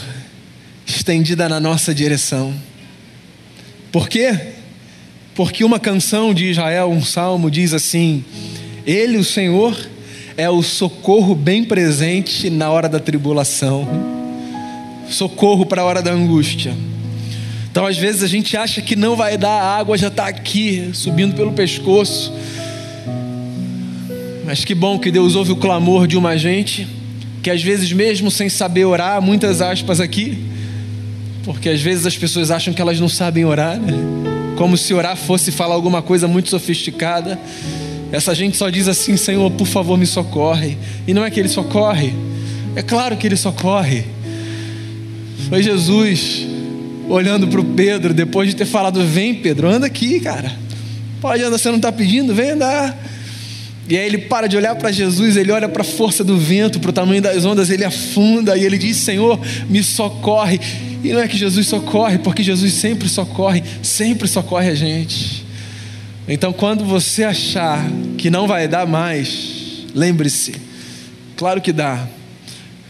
estendida 0.86 1.48
na 1.48 1.60
nossa 1.60 1.96
direção. 1.96 2.54
Por 3.92 4.10
quê? 4.10 4.59
Porque 5.40 5.64
uma 5.64 5.80
canção 5.80 6.34
de 6.34 6.50
Israel, 6.50 6.90
um 6.90 7.02
salmo, 7.02 7.50
diz 7.50 7.74
assim: 7.74 8.26
Ele, 8.86 9.16
o 9.16 9.24
Senhor, 9.24 9.74
é 10.36 10.50
o 10.50 10.62
socorro 10.62 11.34
bem 11.34 11.64
presente 11.64 12.50
na 12.50 12.70
hora 12.70 12.90
da 12.90 13.00
tribulação, 13.00 13.88
socorro 15.10 15.66
para 15.66 15.82
a 15.82 15.86
hora 15.86 16.02
da 16.02 16.12
angústia. 16.12 16.76
Então, 17.72 17.86
às 17.86 17.98
vezes, 17.98 18.22
a 18.22 18.28
gente 18.28 18.58
acha 18.58 18.82
que 18.82 18.98
não 18.98 19.16
vai 19.16 19.38
dar, 19.38 19.62
a 19.62 19.78
água 19.78 19.98
já 19.98 20.10
está 20.10 20.28
aqui, 20.28 20.90
subindo 20.92 21.34
pelo 21.34 21.54
pescoço. 21.54 22.34
Mas 24.46 24.66
que 24.66 24.76
bom 24.76 25.00
que 25.00 25.10
Deus 25.10 25.36
ouve 25.36 25.54
o 25.54 25.56
clamor 25.56 26.06
de 26.06 26.18
uma 26.18 26.38
gente 26.38 26.86
que, 27.42 27.50
às 27.50 27.64
vezes, 27.64 27.94
mesmo 27.94 28.30
sem 28.30 28.50
saber 28.50 28.84
orar, 28.84 29.22
muitas 29.22 29.62
aspas 29.62 30.02
aqui, 30.02 30.38
porque 31.46 31.70
às 31.70 31.80
vezes 31.80 32.06
as 32.06 32.18
pessoas 32.18 32.52
acham 32.52 32.74
que 32.74 32.82
elas 32.82 33.00
não 33.00 33.08
sabem 33.08 33.46
orar, 33.46 33.80
né? 33.80 34.39
Como 34.60 34.76
se 34.76 34.94
orar 34.94 35.16
fosse 35.16 35.54
falar 35.54 35.74
alguma 35.74 36.02
coisa 36.02 36.28
muito 36.28 36.50
sofisticada. 36.50 37.40
Essa 38.12 38.36
gente 38.36 38.58
só 38.58 38.70
diz 38.70 38.90
assim: 38.90 39.16
Senhor, 39.16 39.50
por 39.52 39.66
favor, 39.66 39.98
me 39.98 40.06
socorre. 40.06 40.78
E 41.08 41.14
não 41.14 41.24
é 41.24 41.32
que 41.32 41.40
ele 41.40 41.48
socorre, 41.48 42.14
é 42.76 42.82
claro 42.82 43.16
que 43.16 43.26
ele 43.26 43.38
socorre. 43.38 44.04
Foi 45.48 45.64
Jesus 45.64 46.46
olhando 47.08 47.48
para 47.48 47.62
o 47.62 47.64
Pedro 47.64 48.14
depois 48.14 48.50
de 48.50 48.56
ter 48.58 48.66
falado: 48.66 49.02
Vem, 49.06 49.34
Pedro, 49.34 49.70
anda 49.70 49.86
aqui, 49.86 50.20
cara. 50.20 50.52
Pode 51.22 51.42
andar, 51.42 51.58
você 51.58 51.70
não 51.70 51.78
está 51.78 51.90
pedindo? 51.90 52.36
Vem 52.36 52.52
andar. 52.52 53.02
E 53.88 53.98
aí 53.98 54.06
ele 54.06 54.18
para 54.18 54.48
de 54.48 54.58
olhar 54.58 54.76
para 54.76 54.92
Jesus, 54.92 55.38
ele 55.38 55.54
olha 55.54 55.70
para 55.70 55.84
a 55.84 55.86
força 55.86 56.22
do 56.22 56.38
vento, 56.38 56.82
para 56.82 56.90
o 56.90 56.94
tamanho 56.94 57.22
das 57.22 57.46
ondas, 57.46 57.70
ele 57.70 57.86
afunda 57.86 58.58
e 58.58 58.66
ele 58.66 58.78
diz: 58.78 58.98
Senhor, 58.98 59.40
me 59.70 59.82
socorre. 59.82 60.60
E 61.04 61.14
não 61.14 61.22
é 61.22 61.28
que 61.28 61.38
Jesus 61.38 61.68
socorre, 61.68 62.18
porque 62.18 62.44
Jesus 62.44 62.74
sempre 62.74 63.08
socorre, 63.08 63.64
sempre 63.82 64.28
socorre 64.28 64.70
a 64.70 64.76
gente. 64.76 65.46
Então, 66.28 66.54
quando 66.54 66.84
você 66.86 67.24
achar 67.24 67.90
que 68.18 68.30
não 68.30 68.48
vai 68.48 68.68
dar 68.68 68.86
mais, 68.86 69.86
lembre-se, 69.96 70.56
claro 71.36 71.62
que 71.62 71.72
dá. 71.72 72.08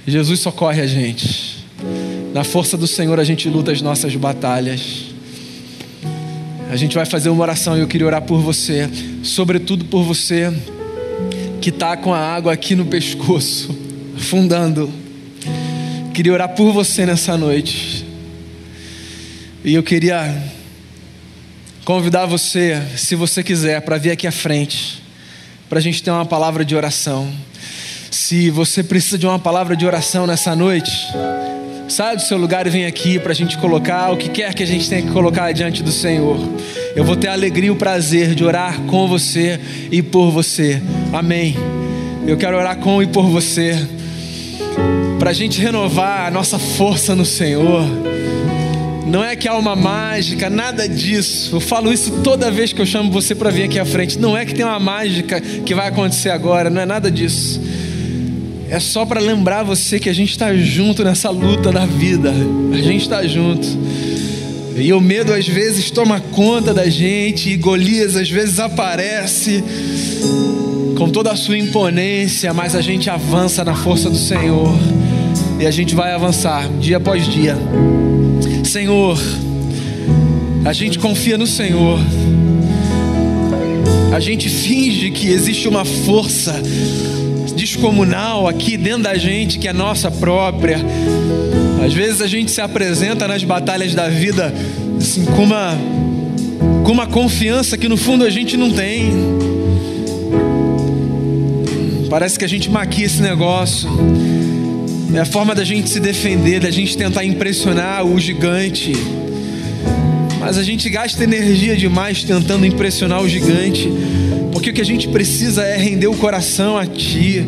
Jesus 0.05 0.39
socorre 0.39 0.81
a 0.81 0.87
gente. 0.87 1.65
Na 2.33 2.43
força 2.43 2.75
do 2.75 2.87
Senhor 2.87 3.19
a 3.19 3.23
gente 3.23 3.47
luta 3.47 3.71
as 3.71 3.81
nossas 3.81 4.15
batalhas. 4.15 5.05
A 6.69 6.75
gente 6.75 6.95
vai 6.95 7.05
fazer 7.05 7.29
uma 7.29 7.41
oração 7.41 7.77
e 7.77 7.81
eu 7.81 7.87
queria 7.87 8.05
orar 8.05 8.21
por 8.21 8.41
você, 8.41 8.89
sobretudo 9.23 9.85
por 9.85 10.03
você 10.03 10.53
que 11.61 11.69
está 11.69 11.97
com 11.97 12.13
a 12.13 12.19
água 12.19 12.53
aqui 12.53 12.75
no 12.75 12.85
pescoço, 12.85 13.75
afundando. 14.15 14.91
Queria 16.19 16.33
orar 16.33 16.49
por 16.49 16.73
você 16.73 17.05
nessa 17.05 17.37
noite. 17.37 18.05
E 19.63 19.73
eu 19.73 19.81
queria 19.81 20.37
convidar 21.85 22.25
você, 22.25 22.77
se 22.97 23.15
você 23.15 23.41
quiser, 23.41 23.79
para 23.83 23.97
vir 23.97 24.11
aqui 24.11 24.27
à 24.27 24.31
frente, 24.33 25.01
para 25.69 25.79
a 25.79 25.81
gente 25.81 26.03
ter 26.03 26.11
uma 26.11 26.25
palavra 26.25 26.65
de 26.65 26.75
oração. 26.75 27.31
Se 28.11 28.49
você 28.49 28.83
precisa 28.83 29.17
de 29.17 29.25
uma 29.25 29.39
palavra 29.39 29.77
de 29.77 29.85
oração 29.85 30.27
nessa 30.27 30.53
noite, 30.53 30.91
Sai 31.87 32.17
do 32.17 32.21
seu 32.21 32.37
lugar 32.37 32.67
e 32.67 32.69
vem 32.69 32.85
aqui 32.85 33.17
para 33.17 33.31
a 33.31 33.35
gente 33.35 33.57
colocar 33.57 34.11
o 34.11 34.17
que 34.17 34.27
quer 34.29 34.53
que 34.53 34.61
a 34.61 34.67
gente 34.67 34.87
tenha 34.89 35.01
que 35.01 35.11
colocar 35.11 35.51
diante 35.53 35.81
do 35.81 35.91
Senhor. 35.91 36.37
Eu 36.95 37.03
vou 37.05 37.15
ter 37.15 37.29
a 37.29 37.33
alegria 37.33 37.69
e 37.69 37.71
o 37.71 37.77
prazer 37.77 38.35
de 38.35 38.43
orar 38.43 38.77
com 38.81 39.07
você 39.07 39.59
e 39.89 40.01
por 40.01 40.31
você. 40.31 40.81
Amém. 41.13 41.55
Eu 42.27 42.35
quero 42.37 42.57
orar 42.57 42.77
com 42.77 43.01
e 43.01 43.07
por 43.07 43.25
você. 43.27 43.98
Para 45.19 45.31
a 45.31 45.33
gente 45.33 45.61
renovar 45.61 46.27
a 46.27 46.31
nossa 46.31 46.57
força 46.57 47.13
no 47.13 47.25
Senhor. 47.25 47.83
Não 49.05 49.23
é 49.23 49.35
que 49.35 49.47
há 49.47 49.55
uma 49.55 49.75
mágica, 49.75 50.49
nada 50.49 50.87
disso. 50.87 51.55
Eu 51.55 51.59
falo 51.59 51.91
isso 51.91 52.21
toda 52.23 52.49
vez 52.49 52.71
que 52.71 52.81
eu 52.81 52.85
chamo 52.85 53.11
você 53.11 53.35
para 53.35 53.49
vir 53.49 53.63
aqui 53.63 53.77
à 53.77 53.85
frente. 53.85 54.17
Não 54.17 54.37
é 54.37 54.45
que 54.45 54.55
tem 54.55 54.65
uma 54.65 54.79
mágica 54.79 55.41
que 55.41 55.75
vai 55.75 55.87
acontecer 55.87 56.29
agora, 56.29 56.69
não 56.69 56.81
é 56.81 56.85
nada 56.85 57.11
disso 57.11 57.59
é 58.69 58.79
só 58.79 59.03
para 59.03 59.19
lembrar 59.19 59.63
você 59.63 59.99
que 59.99 60.09
a 60.09 60.13
gente 60.13 60.29
está 60.29 60.55
junto 60.55 61.03
nessa 61.03 61.29
luta 61.31 61.71
da 61.71 61.85
vida. 61.85 62.31
A 62.71 62.77
gente 62.77 63.01
está 63.01 63.25
junto. 63.25 63.67
E 64.77 64.93
o 64.93 65.01
medo 65.01 65.33
às 65.33 65.47
vezes 65.47 65.89
toma 65.89 66.19
conta 66.19 66.73
da 66.73 66.87
gente, 66.87 67.49
e 67.49 67.57
Golias 67.57 68.15
às 68.15 68.29
vezes 68.29 68.59
aparece 68.59 69.63
com 70.95 71.09
toda 71.09 71.31
a 71.31 71.35
sua 71.35 71.57
imponência, 71.57 72.53
mas 72.53 72.75
a 72.75 72.81
gente 72.81 73.09
avança 73.09 73.63
na 73.65 73.73
força 73.73 74.09
do 74.09 74.17
Senhor. 74.17 74.77
E 75.59 75.65
a 75.65 75.71
gente 75.71 75.93
vai 75.93 76.13
avançar 76.13 76.69
dia 76.79 76.95
após 76.95 77.27
dia. 77.27 77.57
Senhor, 78.63 79.19
a 80.63 80.71
gente 80.71 80.97
confia 80.97 81.37
no 81.37 81.45
Senhor. 81.45 81.99
A 84.13 84.21
gente 84.21 84.47
finge 84.47 85.11
que 85.11 85.27
existe 85.27 85.67
uma 85.67 85.83
força 85.83 86.55
descomunal 87.57 88.47
aqui 88.47 88.77
dentro 88.77 89.03
da 89.03 89.15
gente 89.15 89.59
que 89.59 89.67
é 89.67 89.73
nossa 89.73 90.09
própria. 90.09 90.79
Às 91.85 91.93
vezes 91.93 92.21
a 92.21 92.27
gente 92.27 92.51
se 92.51 92.61
apresenta 92.61 93.27
nas 93.27 93.43
batalhas 93.43 93.93
da 93.93 94.07
vida 94.07 94.53
assim, 94.97 95.25
com, 95.25 95.43
uma, 95.43 95.77
com 96.85 96.91
uma 96.93 97.05
confiança 97.05 97.77
que 97.77 97.89
no 97.89 97.97
fundo 97.97 98.23
a 98.23 98.29
gente 98.29 98.55
não 98.55 98.71
tem. 98.71 99.11
Parece 102.09 102.39
que 102.39 102.45
a 102.45 102.49
gente 102.49 102.69
maquia 102.69 103.05
esse 103.05 103.21
negócio. 103.21 103.89
É 105.13 105.19
a 105.19 105.25
forma 105.25 105.55
da 105.55 105.63
gente 105.63 105.89
se 105.89 105.99
defender, 105.99 106.59
da 106.59 106.71
gente 106.71 106.95
tentar 106.95 107.25
impressionar 107.25 108.05
o 108.05 108.19
gigante. 108.19 108.93
Mas 110.39 110.57
a 110.57 110.63
gente 110.63 110.89
gasta 110.89 111.23
energia 111.23 111.75
demais 111.75 112.23
tentando 112.23 112.65
impressionar 112.65 113.21
o 113.21 113.27
gigante 113.27 113.89
porque 114.51 114.71
o 114.71 114.73
que 114.73 114.81
a 114.81 114.85
gente 114.85 115.07
precisa 115.07 115.63
é 115.63 115.77
render 115.77 116.07
o 116.07 116.15
coração 116.15 116.77
a 116.77 116.85
Ti 116.85 117.45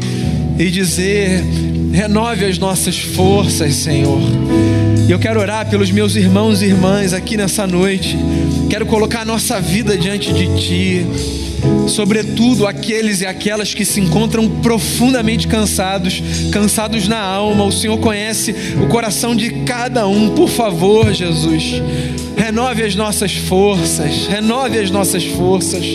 e 0.58 0.69
dizer: 0.69 1.43
renove 1.91 2.45
as 2.45 2.58
nossas 2.58 2.97
forças, 2.97 3.76
Senhor. 3.76 4.21
E 5.08 5.12
eu 5.12 5.19
quero 5.19 5.39
orar 5.39 5.69
pelos 5.69 5.91
meus 5.91 6.15
irmãos 6.15 6.62
e 6.62 6.67
irmãs 6.67 7.13
aqui 7.13 7.36
nessa 7.36 7.67
noite. 7.67 8.17
Quero 8.69 8.86
colocar 8.86 9.21
a 9.21 9.26
nossa 9.26 9.60
vida 9.60 9.97
diante 9.97 10.32
de 10.32 10.47
Ti. 10.56 11.06
Sobretudo 11.88 12.65
aqueles 12.65 13.21
e 13.21 13.26
aquelas 13.26 13.74
que 13.74 13.84
se 13.84 14.00
encontram 14.00 14.47
profundamente 14.47 15.47
cansados, 15.47 16.21
cansados 16.52 17.08
na 17.08 17.19
alma. 17.19 17.63
O 17.65 17.71
Senhor 17.71 17.97
conhece 17.97 18.56
o 18.82 18.88
coração 18.88 19.36
de 19.36 19.50
cada 19.65 20.08
um. 20.08 20.30
Por 20.30 20.50
favor, 20.50 21.13
Jesus, 21.13 21.82
renove 22.36 22.84
as 22.84 22.95
nossas 22.95 23.34
forças, 23.34 24.28
renove 24.28 24.80
as 24.80 24.89
nossas 24.89 25.24
forças. 25.26 25.86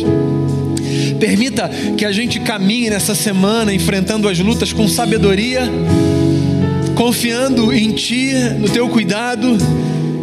Permita 1.18 1.70
que 1.96 2.04
a 2.04 2.12
gente 2.12 2.38
caminhe 2.40 2.90
nessa 2.90 3.14
semana 3.14 3.72
enfrentando 3.72 4.28
as 4.28 4.38
lutas 4.38 4.72
com 4.72 4.86
sabedoria, 4.86 5.62
confiando 6.94 7.72
em 7.72 7.92
Ti, 7.92 8.34
no 8.58 8.68
Teu 8.68 8.88
cuidado 8.88 9.56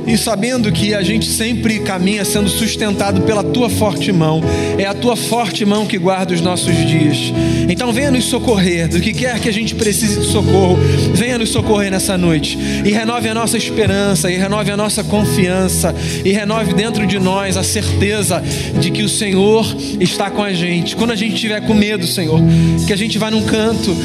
e 0.05 0.17
sabendo 0.17 0.71
que 0.71 0.93
a 0.93 1.01
gente 1.01 1.25
sempre 1.25 1.79
caminha 1.79 2.25
sendo 2.25 2.49
sustentado 2.49 3.21
pela 3.21 3.43
tua 3.43 3.69
forte 3.69 4.11
mão, 4.11 4.41
é 4.77 4.85
a 4.85 4.93
tua 4.93 5.15
forte 5.15 5.65
mão 5.65 5.85
que 5.85 5.97
guarda 5.97 6.33
os 6.33 6.41
nossos 6.41 6.75
dias. 6.75 7.33
Então 7.69 7.91
venha 7.91 8.11
nos 8.11 8.25
socorrer, 8.25 8.87
do 8.87 8.99
que 8.99 9.13
quer 9.13 9.39
que 9.39 9.49
a 9.49 9.53
gente 9.53 9.75
precise 9.75 10.19
de 10.19 10.25
socorro, 10.27 10.77
venha 11.13 11.37
nos 11.37 11.49
socorrer 11.49 11.91
nessa 11.91 12.17
noite 12.17 12.57
e 12.83 12.91
renove 12.91 13.29
a 13.29 13.33
nossa 13.33 13.57
esperança, 13.57 14.31
e 14.31 14.37
renove 14.37 14.71
a 14.71 14.77
nossa 14.77 15.03
confiança, 15.03 15.95
e 16.23 16.31
renove 16.31 16.73
dentro 16.73 17.05
de 17.05 17.19
nós 17.19 17.57
a 17.57 17.63
certeza 17.63 18.43
de 18.79 18.91
que 18.91 19.03
o 19.03 19.09
Senhor 19.09 19.65
está 19.99 20.29
com 20.29 20.43
a 20.43 20.53
gente. 20.53 20.95
Quando 20.95 21.11
a 21.11 21.15
gente 21.15 21.35
tiver 21.35 21.61
com 21.61 21.73
medo, 21.73 22.05
Senhor, 22.05 22.39
que 22.85 22.93
a 22.93 22.97
gente 22.97 23.17
vá 23.17 23.31
num 23.31 23.43
canto 23.43 23.95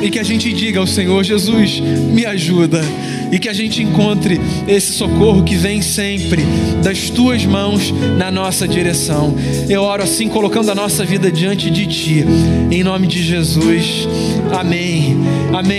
e 0.00 0.10
que 0.10 0.18
a 0.18 0.22
gente 0.22 0.52
diga 0.52 0.80
ao 0.80 0.86
Senhor: 0.86 1.22
Jesus, 1.24 1.80
me 1.80 2.24
ajuda, 2.24 2.80
e 3.30 3.38
que 3.38 3.48
a 3.48 3.52
gente 3.52 3.82
encontre 3.82 4.40
esse 4.66 4.92
socorro 4.92 5.42
que 5.42 5.56
vem 5.56 5.82
sempre 5.82 6.42
das 6.82 7.10
tuas 7.10 7.44
mãos 7.44 7.92
na 8.16 8.30
nossa 8.30 8.66
direção. 8.66 9.34
Eu 9.68 9.82
oro 9.82 10.02
assim, 10.02 10.28
colocando 10.28 10.70
a 10.70 10.74
nossa 10.74 11.04
vida 11.04 11.30
diante 11.30 11.70
de 11.70 11.86
ti, 11.86 12.24
em 12.70 12.82
nome 12.82 13.06
de 13.06 13.22
Jesus. 13.22 14.08
Amém. 14.52 15.16
Amém. 15.52 15.76